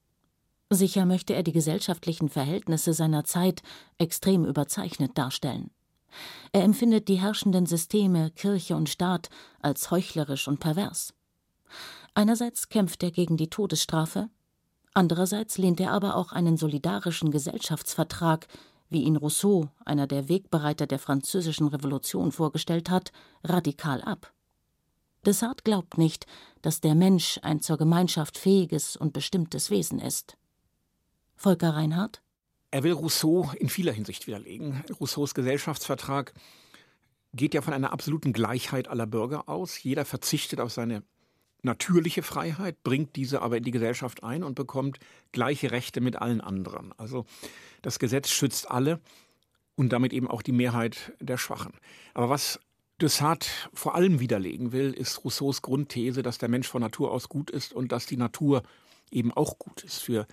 Sicher 0.71 1.05
möchte 1.05 1.35
er 1.35 1.43
die 1.43 1.53
gesellschaftlichen 1.53 2.29
Verhältnisse 2.29 2.93
seiner 2.93 3.25
Zeit 3.25 3.63
extrem 3.99 4.45
überzeichnet 4.45 5.17
darstellen. 5.17 5.71
Er 6.53 6.63
empfindet 6.63 7.09
die 7.09 7.21
herrschenden 7.21 7.67
Systeme 7.67 8.31
Kirche 8.31 8.77
und 8.77 8.89
Staat 8.89 9.29
als 9.61 9.91
heuchlerisch 9.91 10.49
und 10.49 10.61
pervers. 10.61 11.13
Einerseits 12.15 12.69
kämpft 12.69 13.03
er 13.03 13.11
gegen 13.11 13.37
die 13.37 13.51
Todesstrafe, 13.51 14.31
Andererseits 14.99 15.59
lehnt 15.59 15.79
er 15.79 15.93
aber 15.93 16.17
auch 16.17 16.33
einen 16.33 16.57
solidarischen 16.57 17.31
Gesellschaftsvertrag, 17.31 18.49
wie 18.91 19.05
ihn 19.05 19.15
Rousseau, 19.15 19.69
einer 19.85 20.09
der 20.09 20.29
Wegbereiter 20.29 20.89
der 20.89 20.99
französischen 20.99 21.69
Revolution, 21.69 22.33
vorgestellt 22.33 22.91
hat, 22.91 23.13
radikal 23.45 24.03
ab. 24.03 24.33
Desart 25.25 25.63
glaubt 25.63 25.99
nicht, 25.99 26.27
dass 26.63 26.81
der 26.81 26.97
Mensch 26.97 27.39
ein 27.45 27.61
zur 27.61 27.79
Gemeinschaft 27.79 28.39
fähiges 28.39 28.97
und 28.97 29.13
bestimmtes 29.13 29.71
Wesen 29.71 30.01
ist. 30.01 30.37
Volker 31.37 31.77
Reinhardt? 31.77 32.21
Er 32.73 32.83
will 32.83 32.95
Rousseau 32.95 33.53
in 33.57 33.69
vieler 33.69 33.93
Hinsicht 33.93 34.27
widerlegen. 34.27 34.83
Rousseaus 34.99 35.33
Gesellschaftsvertrag 35.33 36.35
geht 37.35 37.55
ja 37.55 37.63
von 37.63 37.73
einer 37.73 37.93
absoluten 37.93 38.33
Gleichheit 38.33 38.89
aller 38.89 39.07
Bürger 39.07 39.49
aus. 39.49 39.81
Jeder 39.81 40.05
verzichtet 40.05 40.59
auf 40.59 40.73
seine 40.73 41.05
natürliche 41.63 42.23
Freiheit, 42.23 42.83
bringt 42.83 43.17
diese 43.17 43.43
aber 43.43 43.57
in 43.57 43.65
die 43.65 43.71
Gesellschaft 43.71 44.23
ein 44.23 44.43
und 44.43 44.55
bekommt 44.55 44.99
gleiche 45.33 45.71
Rechte 45.71 46.01
mit 46.01 46.17
allen 46.17 46.41
anderen. 46.41 46.93
Also 46.97 47.27
das 47.83 47.99
Gesetz 47.99 48.31
schützt 48.31 48.71
alle 48.71 49.01
und 49.75 49.93
damit 49.93 50.13
eben 50.13 50.29
auch 50.29 50.43
die 50.43 50.53
Mehrheit 50.53 51.13
der 51.21 51.39
Schwachen. 51.39 51.73
Aber 52.15 52.29
was 52.29 52.61
Dessart 53.01 53.49
vor 53.73 53.95
allem 53.95 54.19
widerlegen 54.19 54.73
will, 54.73 54.93
ist 54.93 55.25
Rousseaus 55.25 55.63
Grundthese, 55.63 56.23
dass 56.23 56.39
der 56.39 56.49
Mensch 56.49 56.67
von 56.67 56.81
Natur 56.83 57.13
aus 57.13 57.29
gut 57.29 57.51
ist 57.51 57.73
und 57.73 57.93
dass 57.93 58.07
die 58.07 58.17
Natur 58.17 58.63
eben 59.11 59.33
auch 59.33 59.59
gut 59.59 59.83
ist. 59.85 59.99
Für 59.99 60.27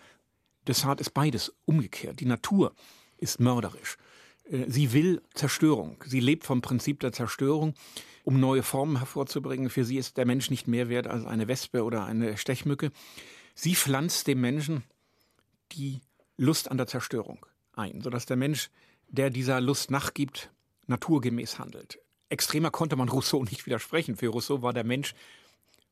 Dessart 0.67 0.99
ist 0.99 1.11
beides 1.11 1.53
umgekehrt. 1.65 2.19
Die 2.19 2.25
Natur 2.25 2.73
ist 3.17 3.39
mörderisch. 3.39 3.97
Äh, 4.49 4.65
sie 4.67 4.93
will 4.93 5.21
Zerstörung. 5.33 6.03
Sie 6.05 6.19
lebt 6.19 6.45
vom 6.45 6.61
Prinzip 6.61 6.99
der 6.99 7.11
Zerstörung, 7.11 7.73
um 8.23 8.39
neue 8.39 8.63
Formen 8.63 8.97
hervorzubringen. 8.97 9.69
Für 9.69 9.85
sie 9.85 9.97
ist 9.97 10.17
der 10.17 10.25
Mensch 10.25 10.49
nicht 10.49 10.67
mehr 10.67 10.89
wert 10.89 11.07
als 11.07 11.25
eine 11.25 11.47
Wespe 11.47 11.83
oder 11.83 12.05
eine 12.05 12.37
Stechmücke. 12.37 12.91
Sie 13.53 13.75
pflanzt 13.75 14.27
dem 14.27 14.41
Menschen 14.41 14.83
die 15.71 16.01
Lust 16.37 16.69
an 16.69 16.77
der 16.77 16.87
Zerstörung 16.87 17.45
ein, 17.73 18.01
sodass 18.01 18.25
der 18.25 18.37
Mensch, 18.37 18.69
der 19.07 19.29
dieser 19.29 19.61
Lust 19.61 19.91
nachgibt, 19.91 20.51
naturgemäß 20.87 21.59
handelt. 21.59 21.99
Extremer 22.29 22.71
konnte 22.71 22.95
man 22.95 23.09
Rousseau 23.09 23.43
nicht 23.43 23.65
widersprechen. 23.65 24.15
Für 24.17 24.29
Rousseau 24.29 24.61
war 24.61 24.73
der 24.73 24.83
Mensch 24.83 25.13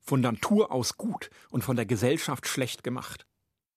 von 0.02 0.22
Natur 0.22 0.72
aus 0.72 0.98
gut 0.98 1.30
und 1.50 1.64
von 1.64 1.76
der 1.76 1.86
Gesellschaft 1.86 2.48
schlecht 2.48 2.84
gemacht. 2.84 3.26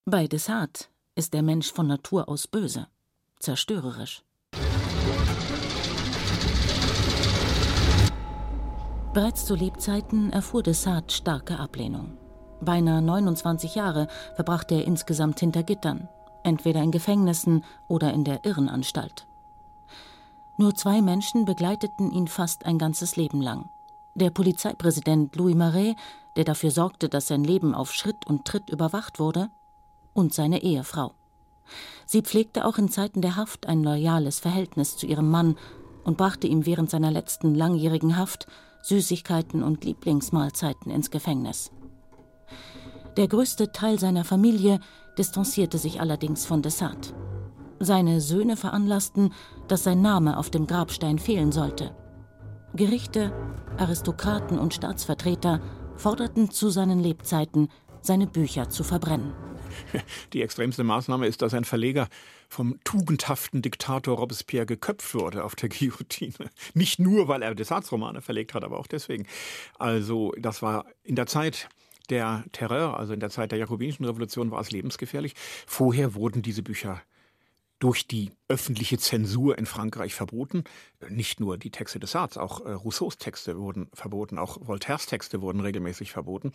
Bei 0.04 0.26
Desart 0.26 0.90
ist 1.14 1.34
der 1.34 1.42
Mensch 1.42 1.72
von 1.72 1.86
Natur 1.86 2.28
aus 2.28 2.48
böse, 2.48 2.88
zerstörerisch. 3.38 4.22
Bereits 9.16 9.46
zu 9.46 9.54
Lebzeiten 9.54 10.30
erfuhr 10.30 10.62
Desart 10.62 11.10
starke 11.10 11.58
Ablehnung. 11.58 12.18
Beinahe 12.60 13.00
29 13.00 13.74
Jahre 13.74 14.08
verbrachte 14.34 14.74
er 14.74 14.84
insgesamt 14.84 15.40
hinter 15.40 15.62
Gittern, 15.62 16.10
entweder 16.42 16.82
in 16.82 16.90
Gefängnissen 16.90 17.64
oder 17.88 18.12
in 18.12 18.24
der 18.24 18.44
Irrenanstalt. 18.44 19.26
Nur 20.58 20.74
zwei 20.74 21.00
Menschen 21.00 21.46
begleiteten 21.46 22.12
ihn 22.12 22.28
fast 22.28 22.66
ein 22.66 22.76
ganzes 22.76 23.16
Leben 23.16 23.40
lang. 23.40 23.70
Der 24.14 24.28
Polizeipräsident 24.28 25.34
Louis 25.36 25.54
Marais, 25.56 25.96
der 26.36 26.44
dafür 26.44 26.70
sorgte, 26.70 27.08
dass 27.08 27.28
sein 27.28 27.42
Leben 27.42 27.74
auf 27.74 27.94
Schritt 27.94 28.26
und 28.26 28.44
Tritt 28.44 28.68
überwacht 28.68 29.18
wurde, 29.18 29.48
und 30.12 30.34
seine 30.34 30.62
Ehefrau. 30.62 31.14
Sie 32.04 32.20
pflegte 32.20 32.66
auch 32.66 32.76
in 32.76 32.90
Zeiten 32.90 33.22
der 33.22 33.36
Haft 33.36 33.66
ein 33.66 33.82
loyales 33.82 34.40
Verhältnis 34.40 34.98
zu 34.98 35.06
ihrem 35.06 35.30
Mann 35.30 35.56
und 36.04 36.18
brachte 36.18 36.48
ihm 36.48 36.66
während 36.66 36.90
seiner 36.90 37.10
letzten 37.10 37.54
langjährigen 37.54 38.18
Haft 38.18 38.46
Süßigkeiten 38.86 39.64
und 39.64 39.84
Lieblingsmahlzeiten 39.84 40.92
ins 40.92 41.10
Gefängnis. 41.10 41.72
Der 43.16 43.26
größte 43.26 43.72
Teil 43.72 43.98
seiner 43.98 44.22
Familie 44.22 44.78
distanzierte 45.18 45.76
sich 45.76 46.00
allerdings 46.00 46.46
von 46.46 46.62
Dessart. 46.62 47.12
Seine 47.80 48.20
Söhne 48.20 48.56
veranlassten, 48.56 49.32
dass 49.66 49.82
sein 49.82 50.02
Name 50.02 50.38
auf 50.38 50.50
dem 50.50 50.68
Grabstein 50.68 51.18
fehlen 51.18 51.50
sollte. 51.50 51.96
Gerichte, 52.74 53.32
Aristokraten 53.76 54.56
und 54.56 54.72
Staatsvertreter 54.72 55.60
forderten 55.96 56.52
zu 56.52 56.70
seinen 56.70 57.00
Lebzeiten, 57.00 57.68
seine 58.02 58.28
Bücher 58.28 58.68
zu 58.68 58.84
verbrennen. 58.84 59.32
Die 60.32 60.42
extremste 60.42 60.84
Maßnahme 60.84 61.26
ist, 61.26 61.42
dass 61.42 61.54
ein 61.54 61.64
Verleger 61.64 62.08
vom 62.48 62.78
tugendhaften 62.84 63.62
Diktator 63.62 64.16
Robespierre 64.16 64.66
geköpft 64.66 65.14
wurde 65.14 65.44
auf 65.44 65.56
der 65.56 65.68
Guillotine. 65.70 66.50
Nicht 66.74 66.98
nur, 66.98 67.28
weil 67.28 67.42
er 67.42 67.54
Desatzromane 67.54 68.22
verlegt 68.22 68.54
hat, 68.54 68.64
aber 68.64 68.78
auch 68.78 68.86
deswegen. 68.86 69.26
Also, 69.78 70.32
das 70.38 70.62
war 70.62 70.86
in 71.02 71.16
der 71.16 71.26
Zeit 71.26 71.68
der 72.10 72.44
Terror, 72.52 72.98
also 72.98 73.12
in 73.12 73.20
der 73.20 73.30
Zeit 73.30 73.50
der 73.50 73.58
Jakobinischen 73.58 74.04
Revolution, 74.04 74.50
war 74.50 74.60
es 74.60 74.70
lebensgefährlich. 74.70 75.34
Vorher 75.66 76.14
wurden 76.14 76.42
diese 76.42 76.62
Bücher 76.62 77.02
durch 77.78 78.06
die 78.06 78.32
öffentliche 78.48 78.98
Zensur 78.98 79.58
in 79.58 79.66
Frankreich 79.66 80.14
verboten. 80.14 80.64
Nicht 81.08 81.40
nur 81.40 81.58
die 81.58 81.70
Texte 81.70 82.00
des 82.00 82.12
Sartres, 82.12 82.38
auch 82.38 82.64
äh, 82.64 82.72
Rousseaus 82.72 83.18
Texte 83.18 83.58
wurden 83.58 83.88
verboten, 83.92 84.38
auch 84.38 84.58
Voltaires 84.66 85.06
Texte 85.06 85.42
wurden 85.42 85.60
regelmäßig 85.60 86.12
verboten. 86.12 86.52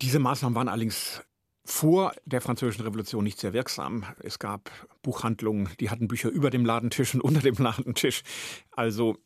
Diese 0.00 0.18
Maßnahmen 0.18 0.54
waren 0.54 0.68
allerdings 0.68 1.22
vor 1.66 2.14
der 2.24 2.40
Französischen 2.40 2.82
Revolution 2.82 3.24
nicht 3.24 3.38
sehr 3.38 3.52
wirksam. 3.52 4.04
Es 4.20 4.38
gab 4.38 4.70
Buchhandlungen, 5.02 5.68
die 5.80 5.90
hatten 5.90 6.08
Bücher 6.08 6.30
über 6.30 6.50
dem 6.50 6.64
Ladentisch 6.64 7.14
und 7.14 7.20
unter 7.20 7.40
dem 7.40 7.56
Ladentisch. 7.56 8.22
Also 8.70 9.16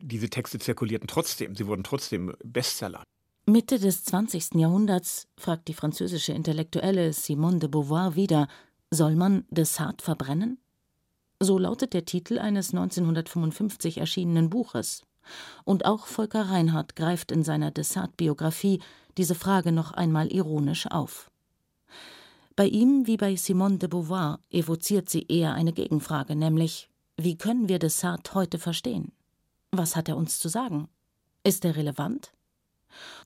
diese 0.00 0.28
Texte 0.28 0.58
zirkulierten 0.58 1.08
trotzdem, 1.08 1.54
sie 1.54 1.66
wurden 1.66 1.84
trotzdem 1.84 2.34
Bestseller. 2.44 3.02
Mitte 3.46 3.78
des 3.78 4.04
20. 4.04 4.54
Jahrhunderts 4.54 5.28
fragt 5.36 5.68
die 5.68 5.74
französische 5.74 6.32
Intellektuelle 6.32 7.12
Simone 7.12 7.58
de 7.58 7.68
Beauvoir 7.68 8.16
wieder, 8.16 8.48
soll 8.90 9.16
man 9.16 9.44
Desart 9.50 10.02
verbrennen? 10.02 10.58
So 11.40 11.58
lautet 11.58 11.92
der 11.94 12.04
Titel 12.04 12.38
eines 12.38 12.70
1955 12.70 13.98
erschienenen 13.98 14.50
Buches. 14.50 15.02
Und 15.64 15.84
auch 15.84 16.06
Volker 16.06 16.48
Reinhardt 16.50 16.96
greift 16.96 17.32
in 17.32 17.44
seiner 17.44 17.70
Desart-Biografie 17.70 18.80
diese 19.16 19.34
Frage 19.34 19.72
noch 19.72 19.92
einmal 19.92 20.32
ironisch 20.32 20.86
auf. 20.86 21.30
Bei 22.56 22.66
ihm 22.66 23.08
wie 23.08 23.16
bei 23.16 23.34
Simone 23.34 23.78
de 23.78 23.88
Beauvoir 23.88 24.38
evoziert 24.50 25.10
sie 25.10 25.26
eher 25.28 25.54
eine 25.54 25.72
Gegenfrage, 25.72 26.36
nämlich 26.36 26.88
wie 27.16 27.36
können 27.36 27.68
wir 27.68 27.80
Desart 27.80 28.32
heute 28.34 28.60
verstehen? 28.60 29.10
Was 29.72 29.96
hat 29.96 30.08
er 30.08 30.16
uns 30.16 30.38
zu 30.38 30.48
sagen? 30.48 30.88
Ist 31.42 31.64
er 31.64 31.74
relevant? 31.74 32.32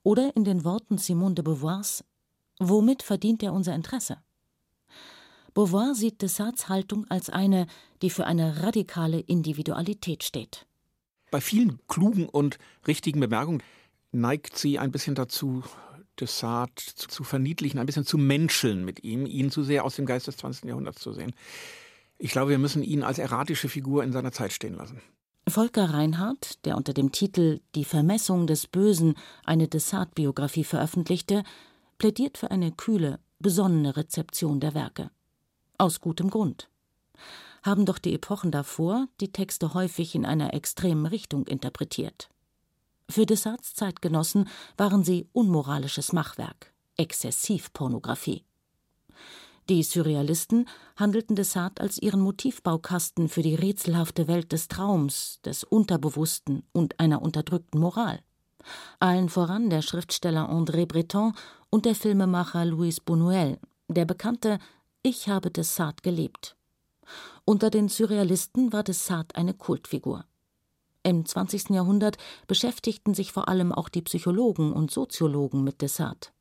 Oder 0.01 0.35
in 0.35 0.45
den 0.45 0.63
Worten 0.65 0.97
Simone 0.97 1.35
de 1.35 1.43
Beauvoirs, 1.43 2.03
womit 2.57 3.03
verdient 3.03 3.43
er 3.43 3.53
unser 3.53 3.75
Interesse? 3.75 4.17
Beauvoir 5.53 5.93
sieht 5.93 6.23
Desarts 6.23 6.67
Haltung 6.67 7.05
als 7.09 7.29
eine, 7.29 7.67
die 8.01 8.09
für 8.09 8.25
eine 8.25 8.63
radikale 8.63 9.19
Individualität 9.19 10.23
steht. 10.23 10.65
Bei 11.29 11.41
vielen 11.41 11.79
klugen 11.87 12.27
und 12.27 12.57
richtigen 12.87 13.19
Bemerkungen 13.19 13.61
neigt 14.11 14.57
sie 14.57 14.79
ein 14.79 14.91
bisschen 14.91 15.13
dazu, 15.13 15.63
Desart 16.19 16.79
zu 16.79 17.23
verniedlichen, 17.23 17.79
ein 17.79 17.85
bisschen 17.85 18.05
zu 18.05 18.17
menscheln 18.17 18.85
mit 18.85 19.03
ihm, 19.03 19.25
ihn 19.25 19.51
zu 19.51 19.63
sehr 19.63 19.85
aus 19.85 19.95
dem 19.95 20.05
Geist 20.05 20.27
des 20.27 20.37
20. 20.37 20.65
Jahrhunderts 20.65 21.01
zu 21.01 21.13
sehen. 21.13 21.33
Ich 22.17 22.31
glaube, 22.31 22.51
wir 22.51 22.59
müssen 22.59 22.83
ihn 22.83 23.03
als 23.03 23.17
erratische 23.17 23.69
Figur 23.69 24.03
in 24.03 24.11
seiner 24.11 24.31
Zeit 24.31 24.51
stehen 24.51 24.75
lassen. 24.75 25.01
Volker 25.47 25.93
Reinhardt, 25.93 26.63
der 26.65 26.77
unter 26.77 26.93
dem 26.93 27.11
Titel 27.11 27.61
Die 27.75 27.85
Vermessung 27.85 28.45
des 28.45 28.67
Bösen 28.67 29.15
eine 29.45 29.67
Desart-Biografie 29.67 30.63
veröffentlichte, 30.63 31.43
plädiert 31.97 32.37
für 32.37 32.51
eine 32.51 32.71
kühle, 32.71 33.19
besonnene 33.39 33.95
Rezeption 33.97 34.59
der 34.59 34.73
Werke. 34.73 35.11
Aus 35.77 36.01
gutem 36.01 36.29
Grund. 36.29 36.69
Haben 37.63 37.85
doch 37.85 37.97
die 37.97 38.13
Epochen 38.13 38.51
davor 38.51 39.07
die 39.21 39.31
Texte 39.31 39.73
häufig 39.73 40.15
in 40.15 40.25
einer 40.25 40.53
extremen 40.53 41.05
Richtung 41.05 41.47
interpretiert. 41.47 42.29
Für 43.09 43.25
Desarts 43.25 43.73
Zeitgenossen 43.73 44.47
waren 44.77 45.03
sie 45.03 45.27
unmoralisches 45.33 46.13
Machwerk, 46.13 46.73
Exzessivpornografie. 46.95 48.43
Die 49.67 49.81
Surrealisten 49.81 50.67
handelten 50.95 51.35
Desart 51.35 51.81
als 51.81 51.97
ihren 51.97 52.21
Motivbaukasten 52.21 53.27
für 53.27 53.41
die 53.41 53.55
rätselhafte 53.55 54.27
Welt 54.27 54.51
des 54.51 54.67
Traums, 54.67 55.39
des 55.43 55.63
Unterbewussten 55.63 56.63
und 56.71 56.99
einer 56.99 57.23
unterdrückten 57.23 57.79
Moral. 57.79 58.19
Allen 58.99 59.29
voran 59.29 59.71
der 59.71 59.81
Schriftsteller 59.81 60.47
André 60.49 60.85
Breton 60.85 61.33
und 61.71 61.85
der 61.85 61.95
Filmemacher 61.95 62.65
Louis 62.65 63.01
Buñuel, 63.01 63.57
der 63.87 64.05
bekannte 64.05 64.59
ich 65.01 65.29
habe 65.29 65.49
Dessart 65.49 66.03
gelebt. 66.03 66.55
Unter 67.43 67.71
den 67.71 67.89
Surrealisten 67.89 68.71
war 68.71 68.83
Dessart 68.83 69.35
eine 69.35 69.55
Kultfigur. 69.55 70.25
Im 71.03 71.25
20. 71.25 71.69
Jahrhundert 71.69 72.17
beschäftigten 72.47 73.13
sich 73.13 73.31
vor 73.31 73.47
allem 73.47 73.71
auch 73.71 73.89
die 73.89 74.01
Psychologen 74.01 74.73
und 74.73 74.91
Soziologen 74.91 75.63
mit 75.63 75.81
Dessart. 75.81 76.33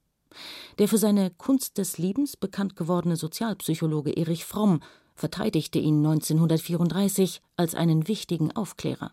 Der 0.79 0.89
für 0.89 0.99
seine 0.99 1.31
Kunst 1.31 1.79
des 1.79 1.99
Liebens 1.99 2.37
bekannt 2.37 2.77
gewordene 2.77 3.17
Sozialpsychologe 3.17 4.13
Erich 4.13 4.45
Fromm 4.45 4.81
verteidigte 5.15 5.79
ihn 5.79 5.99
1934 5.99 7.41
als 7.57 7.75
einen 7.75 8.09
wichtigen 8.09 8.55
Aufklärer. 8.55 9.13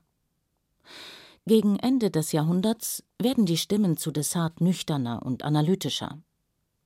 Gegen 1.48 1.78
Ende 1.78 2.10
des 2.10 2.32
Jahrhunderts 2.32 3.04
werden 3.20 3.46
die 3.46 3.58
Stimmen 3.58 3.98
zu 3.98 4.12
Dessart 4.12 4.62
nüchterner 4.62 5.24
und 5.24 5.44
analytischer. 5.44 6.20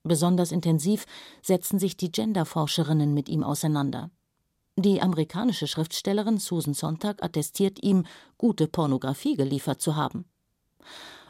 Besonders 0.03 0.51
intensiv 0.51 1.05
setzen 1.41 1.79
sich 1.79 1.97
die 1.97 2.11
Genderforscherinnen 2.11 3.13
mit 3.13 3.29
ihm 3.29 3.43
auseinander. 3.43 4.11
Die 4.81 5.01
amerikanische 5.01 5.67
Schriftstellerin 5.67 6.37
Susan 6.37 6.73
Sontag 6.73 7.21
attestiert 7.21 7.83
ihm, 7.83 8.05
gute 8.37 8.69
Pornografie 8.69 9.35
geliefert 9.35 9.81
zu 9.81 9.97
haben. 9.97 10.23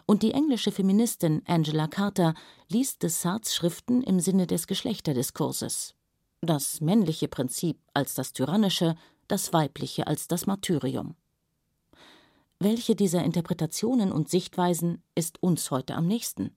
Und 0.06 0.22
die 0.22 0.34
englische 0.34 0.72
Feministin 0.72 1.42
Angela 1.48 1.88
Carter 1.88 2.36
liest 2.68 3.02
Desarts 3.02 3.56
Schriften 3.56 4.04
im 4.04 4.20
Sinne 4.20 4.46
des 4.46 4.68
Geschlechterdiskurses. 4.68 5.96
Das 6.42 6.80
männliche 6.80 7.28
Prinzip 7.28 7.80
als 7.96 8.14
das 8.14 8.34
tyrannische, 8.34 8.96
das 9.28 9.52
weibliche 9.52 10.06
als 10.06 10.28
das 10.28 10.46
Martyrium. 10.46 11.16
Welche 12.60 12.96
dieser 12.96 13.24
Interpretationen 13.24 14.12
und 14.12 14.30
Sichtweisen 14.30 15.02
ist 15.16 15.42
uns 15.42 15.72
heute 15.72 15.96
am 15.96 16.06
nächsten? 16.06 16.56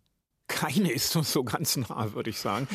keine 0.53 0.93
ist 0.93 1.17
uns 1.17 1.33
so 1.33 1.45
ganz 1.45 1.77
nah, 1.77 2.13
würde 2.13 2.31
ich 2.31 2.39
sagen. 2.39 2.69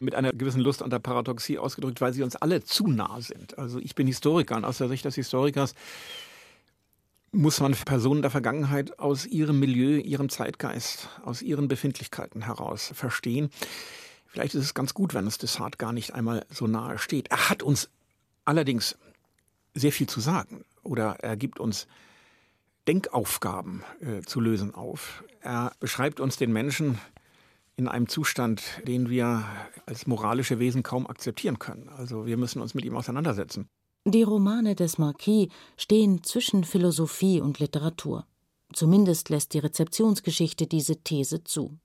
Mit 0.00 0.14
einer 0.14 0.32
gewissen 0.32 0.62
Lust 0.62 0.82
an 0.82 0.90
der 0.90 0.98
Paradoxie 0.98 1.58
ausgedrückt, 1.58 2.00
weil 2.00 2.14
sie 2.14 2.22
uns 2.22 2.34
alle 2.34 2.64
zu 2.64 2.86
nah 2.86 3.20
sind. 3.20 3.58
Also 3.58 3.78
ich 3.78 3.94
bin 3.94 4.06
Historiker 4.06 4.56
und 4.56 4.64
aus 4.64 4.78
der 4.78 4.88
Sicht 4.88 5.04
des 5.04 5.14
Historikers 5.14 5.74
muss 7.32 7.60
man 7.60 7.72
Personen 7.72 8.22
der 8.22 8.30
Vergangenheit 8.30 8.98
aus 8.98 9.26
ihrem 9.26 9.60
Milieu, 9.60 9.98
ihrem 9.98 10.28
Zeitgeist, 10.30 11.08
aus 11.22 11.42
ihren 11.42 11.68
Befindlichkeiten 11.68 12.42
heraus 12.42 12.90
verstehen. 12.94 13.50
Vielleicht 14.26 14.54
ist 14.54 14.64
es 14.64 14.74
ganz 14.74 14.94
gut, 14.94 15.14
wenn 15.14 15.26
es 15.26 15.38
Desart 15.38 15.78
gar 15.78 15.92
nicht 15.92 16.14
einmal 16.14 16.46
so 16.50 16.66
nahe 16.66 16.98
steht. 16.98 17.30
Er 17.30 17.50
hat 17.50 17.62
uns 17.62 17.90
allerdings 18.44 18.96
sehr 19.74 19.92
viel 19.92 20.08
zu 20.08 20.20
sagen 20.20 20.64
oder 20.82 21.16
er 21.20 21.36
gibt 21.36 21.60
uns 21.60 21.86
Denkaufgaben 22.88 23.84
äh, 24.00 24.22
zu 24.22 24.40
lösen 24.40 24.74
auf. 24.74 25.22
Er 25.40 25.72
beschreibt 25.78 26.20
uns 26.20 26.36
den 26.36 26.52
Menschen 26.52 26.98
in 27.80 27.88
einem 27.88 28.08
Zustand, 28.08 28.62
den 28.86 29.08
wir 29.08 29.44
als 29.86 30.06
moralische 30.06 30.58
Wesen 30.58 30.82
kaum 30.82 31.06
akzeptieren 31.06 31.58
können. 31.58 31.88
Also 31.88 32.26
wir 32.26 32.36
müssen 32.36 32.60
uns 32.60 32.74
mit 32.74 32.84
ihm 32.84 32.94
auseinandersetzen. 32.94 33.68
Die 34.04 34.22
Romane 34.22 34.74
des 34.74 34.98
Marquis 34.98 35.48
stehen 35.78 36.22
zwischen 36.22 36.64
Philosophie 36.64 37.40
und 37.40 37.58
Literatur. 37.58 38.26
Zumindest 38.74 39.30
lässt 39.30 39.54
die 39.54 39.58
Rezeptionsgeschichte 39.58 40.66
diese 40.66 40.98
These 40.98 41.42
zu. 41.42 41.78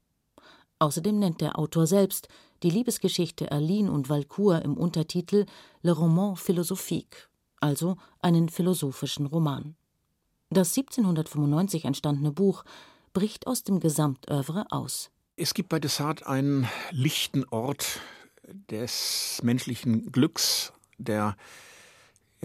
Außerdem 0.79 1.17
nennt 1.17 1.39
der 1.39 1.57
Autor 1.57 1.87
selbst 1.87 2.27
die 2.61 2.69
Liebesgeschichte 2.69 3.51
Aline 3.51 3.89
und 3.89 4.09
Valcourt 4.09 4.65
im 4.65 4.75
Untertitel 4.75 5.45
Le 5.81 5.93
Roman 5.93 6.35
Philosophique, 6.35 7.29
also 7.61 7.95
einen 8.19 8.49
philosophischen 8.49 9.27
Roman. 9.27 9.75
Das 10.49 10.77
1795 10.77 11.85
entstandene 11.85 12.31
Buch 12.33 12.65
bricht 13.13 13.47
aus 13.47 13.63
dem 13.63 13.79
Gesamtövre 13.79 14.65
aus. 14.69 15.09
Es 15.37 15.53
gibt 15.53 15.67
bei 15.67 15.79
Dessart 15.79 16.25
einen 16.25 16.65
lichten 16.91 17.43
Ort 17.49 17.99
des 18.71 19.41
menschlichen 19.43 20.13
Glücks, 20.13 20.71
der 20.97 21.35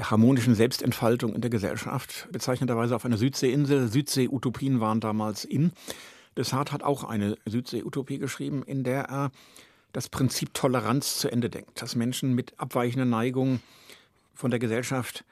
harmonischen 0.00 0.56
Selbstentfaltung 0.56 1.32
in 1.32 1.40
der 1.40 1.50
Gesellschaft, 1.50 2.26
bezeichnenderweise 2.32 2.96
auf 2.96 3.04
einer 3.04 3.16
Südseeinsel. 3.16 3.86
Südsee-Utopien 3.86 4.80
waren 4.80 4.98
damals 4.98 5.44
in. 5.44 5.70
Dessart 6.36 6.72
hat 6.72 6.82
auch 6.82 7.04
eine 7.04 7.36
Südsee-Utopie 7.46 8.18
geschrieben, 8.18 8.64
in 8.64 8.82
der 8.82 9.04
er 9.04 9.30
das 9.92 10.08
Prinzip 10.08 10.52
Toleranz 10.52 11.18
zu 11.18 11.30
Ende 11.30 11.48
denkt, 11.48 11.80
dass 11.80 11.94
Menschen 11.94 12.34
mit 12.34 12.58
abweichenden 12.58 13.10
Neigungen 13.10 13.62
von 14.34 14.50
der 14.50 14.58
Gesellschaft 14.58 15.24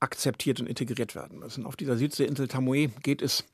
akzeptiert 0.00 0.60
und 0.60 0.66
integriert 0.66 1.14
werden 1.14 1.40
müssen. 1.40 1.66
Auf 1.66 1.76
dieser 1.76 1.98
Südseeinsel 1.98 2.48
Tamoe 2.48 2.88
geht 3.02 3.20
es 3.20 3.44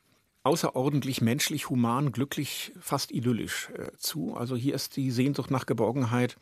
außerordentlich 0.44 1.20
menschlich, 1.20 1.68
human, 1.70 2.12
glücklich, 2.12 2.72
fast 2.78 3.10
idyllisch 3.10 3.70
äh, 3.70 3.90
zu. 3.96 4.34
Also 4.34 4.54
hier 4.54 4.74
ist 4.74 4.96
die 4.96 5.10
Sehnsucht 5.10 5.50
nach 5.50 5.66
Geborgenheit 5.66 6.36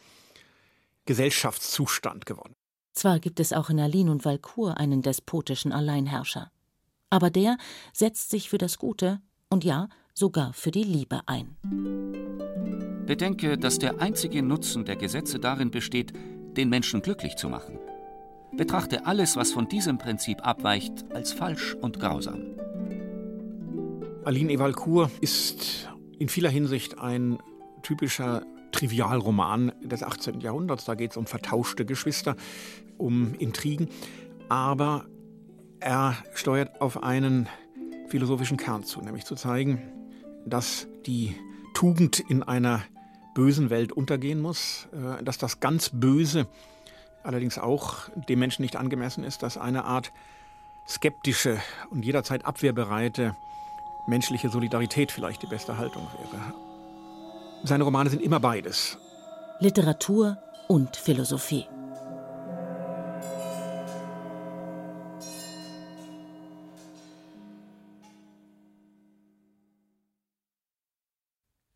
Gesellschaftszustand 1.07 2.27
geworden. 2.27 2.55
Zwar 2.93 3.19
gibt 3.21 3.41
es 3.41 3.53
auch 3.53 3.71
in 3.71 3.81
Aline 3.81 4.11
und 4.11 4.25
Valcourt 4.25 4.77
einen 4.77 5.01
despotischen 5.03 5.73
Alleinherrscher, 5.73 6.51
aber 7.09 7.31
der 7.31 7.57
setzt 7.93 8.31
sich 8.31 8.51
für 8.51 8.59
das 8.59 8.77
Gute 8.79 9.21
und 9.49 9.65
ja, 9.65 9.89
sogar 10.15 10.53
für 10.53 10.71
die 10.71 10.85
Liebe 10.85 11.23
ein. 11.27 11.57
Bedenke, 13.07 13.57
dass 13.57 13.79
der 13.79 14.01
einzige 14.01 14.43
Nutzen 14.43 14.85
der 14.85 14.97
Gesetze 14.97 15.39
darin 15.39 15.71
besteht, 15.71 16.13
den 16.57 16.69
Menschen 16.69 17.03
glücklich 17.03 17.37
zu 17.37 17.49
machen. 17.49 17.79
Betrachte 18.55 19.07
alles, 19.07 19.37
was 19.37 19.53
von 19.53 19.69
diesem 19.69 19.97
Prinzip 19.97 20.47
abweicht, 20.47 21.11
als 21.13 21.33
falsch 21.33 21.75
und 21.75 21.99
grausam. 21.99 22.43
Aline 24.25 24.53
Evalcourt 24.53 25.11
ist 25.21 25.89
in 26.19 26.29
vieler 26.29 26.51
Hinsicht 26.51 26.99
ein 27.01 27.39
typischer 27.83 28.45
Trivialroman 28.71 29.73
des 29.83 30.05
18. 30.05 30.41
Jahrhunderts. 30.41 30.85
Da 30.85 30.95
geht 30.95 31.11
es 31.11 31.17
um 31.17 31.27
vertauschte 31.27 31.85
Geschwister, 31.85 32.37
um 32.99 33.35
Intrigen. 33.35 33.89
Aber 34.49 35.07
er 35.81 36.17
steuert 36.35 36.81
auf 36.81 37.03
einen 37.03 37.49
philosophischen 38.07 38.57
Kern 38.57 38.85
zu, 38.85 39.01
nämlich 39.01 39.25
zu 39.25 39.35
zeigen, 39.35 39.83
dass 40.47 40.87
die 41.05 41.35
Tugend 41.75 42.21
in 42.21 42.45
einer 42.45 42.83
bösen 43.35 43.71
Welt 43.71 43.93
untergehen 43.93 44.41
muss, 44.41 44.87
äh, 44.93 45.25
dass 45.25 45.39
das 45.39 45.59
ganz 45.59 45.91
Böse 45.93 46.47
allerdings 47.25 47.59
auch 47.59 48.09
dem 48.29 48.39
Menschen 48.39 48.63
nicht 48.63 48.77
angemessen 48.77 49.25
ist, 49.25 49.43
dass 49.43 49.57
eine 49.57 49.85
Art 49.85 50.13
skeptische 50.87 51.61
und 51.91 52.05
jederzeit 52.05 52.45
abwehrbereite 52.45 53.35
menschliche 54.07 54.49
Solidarität 54.49 55.13
vielleicht 55.13 55.43
die 55.43 55.47
beste 55.47 55.79
Haltung 55.79 56.07
wäre. 56.19 56.55
Seine 57.65 57.85
Romane 57.85 58.11
sind 58.11 58.23
immer 58.23 58.41
beides. 58.41 58.99
Literatur 59.61 60.39
und 60.69 60.97
Philosophie. 60.97 61.67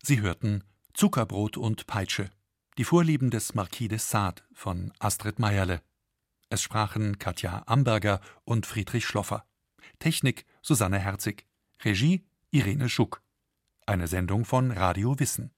Sie 0.03 0.21
hörten 0.21 0.63
Zuckerbrot 0.93 1.57
und 1.57 1.87
Peitsche. 1.87 2.29
Die 2.77 2.83
Vorlieben 2.83 3.29
des 3.29 3.55
Marquis 3.55 3.89
de 3.89 3.97
Sade 3.97 4.41
von 4.53 4.93
Astrid 4.99 5.39
Meierle. 5.39 5.81
Es 6.49 6.61
sprachen 6.61 7.19
Katja 7.19 7.63
Amberger 7.65 8.21
und 8.45 8.65
Friedrich 8.65 9.05
Schloffer. 9.05 9.45
Technik 9.99 10.45
Susanne 10.61 10.99
Herzig. 10.99 11.46
Regie 11.83 12.25
Irene 12.49 12.89
Schuck. 12.89 13.21
Eine 13.85 14.07
Sendung 14.07 14.45
von 14.45 14.71
Radio 14.71 15.19
Wissen. 15.19 15.51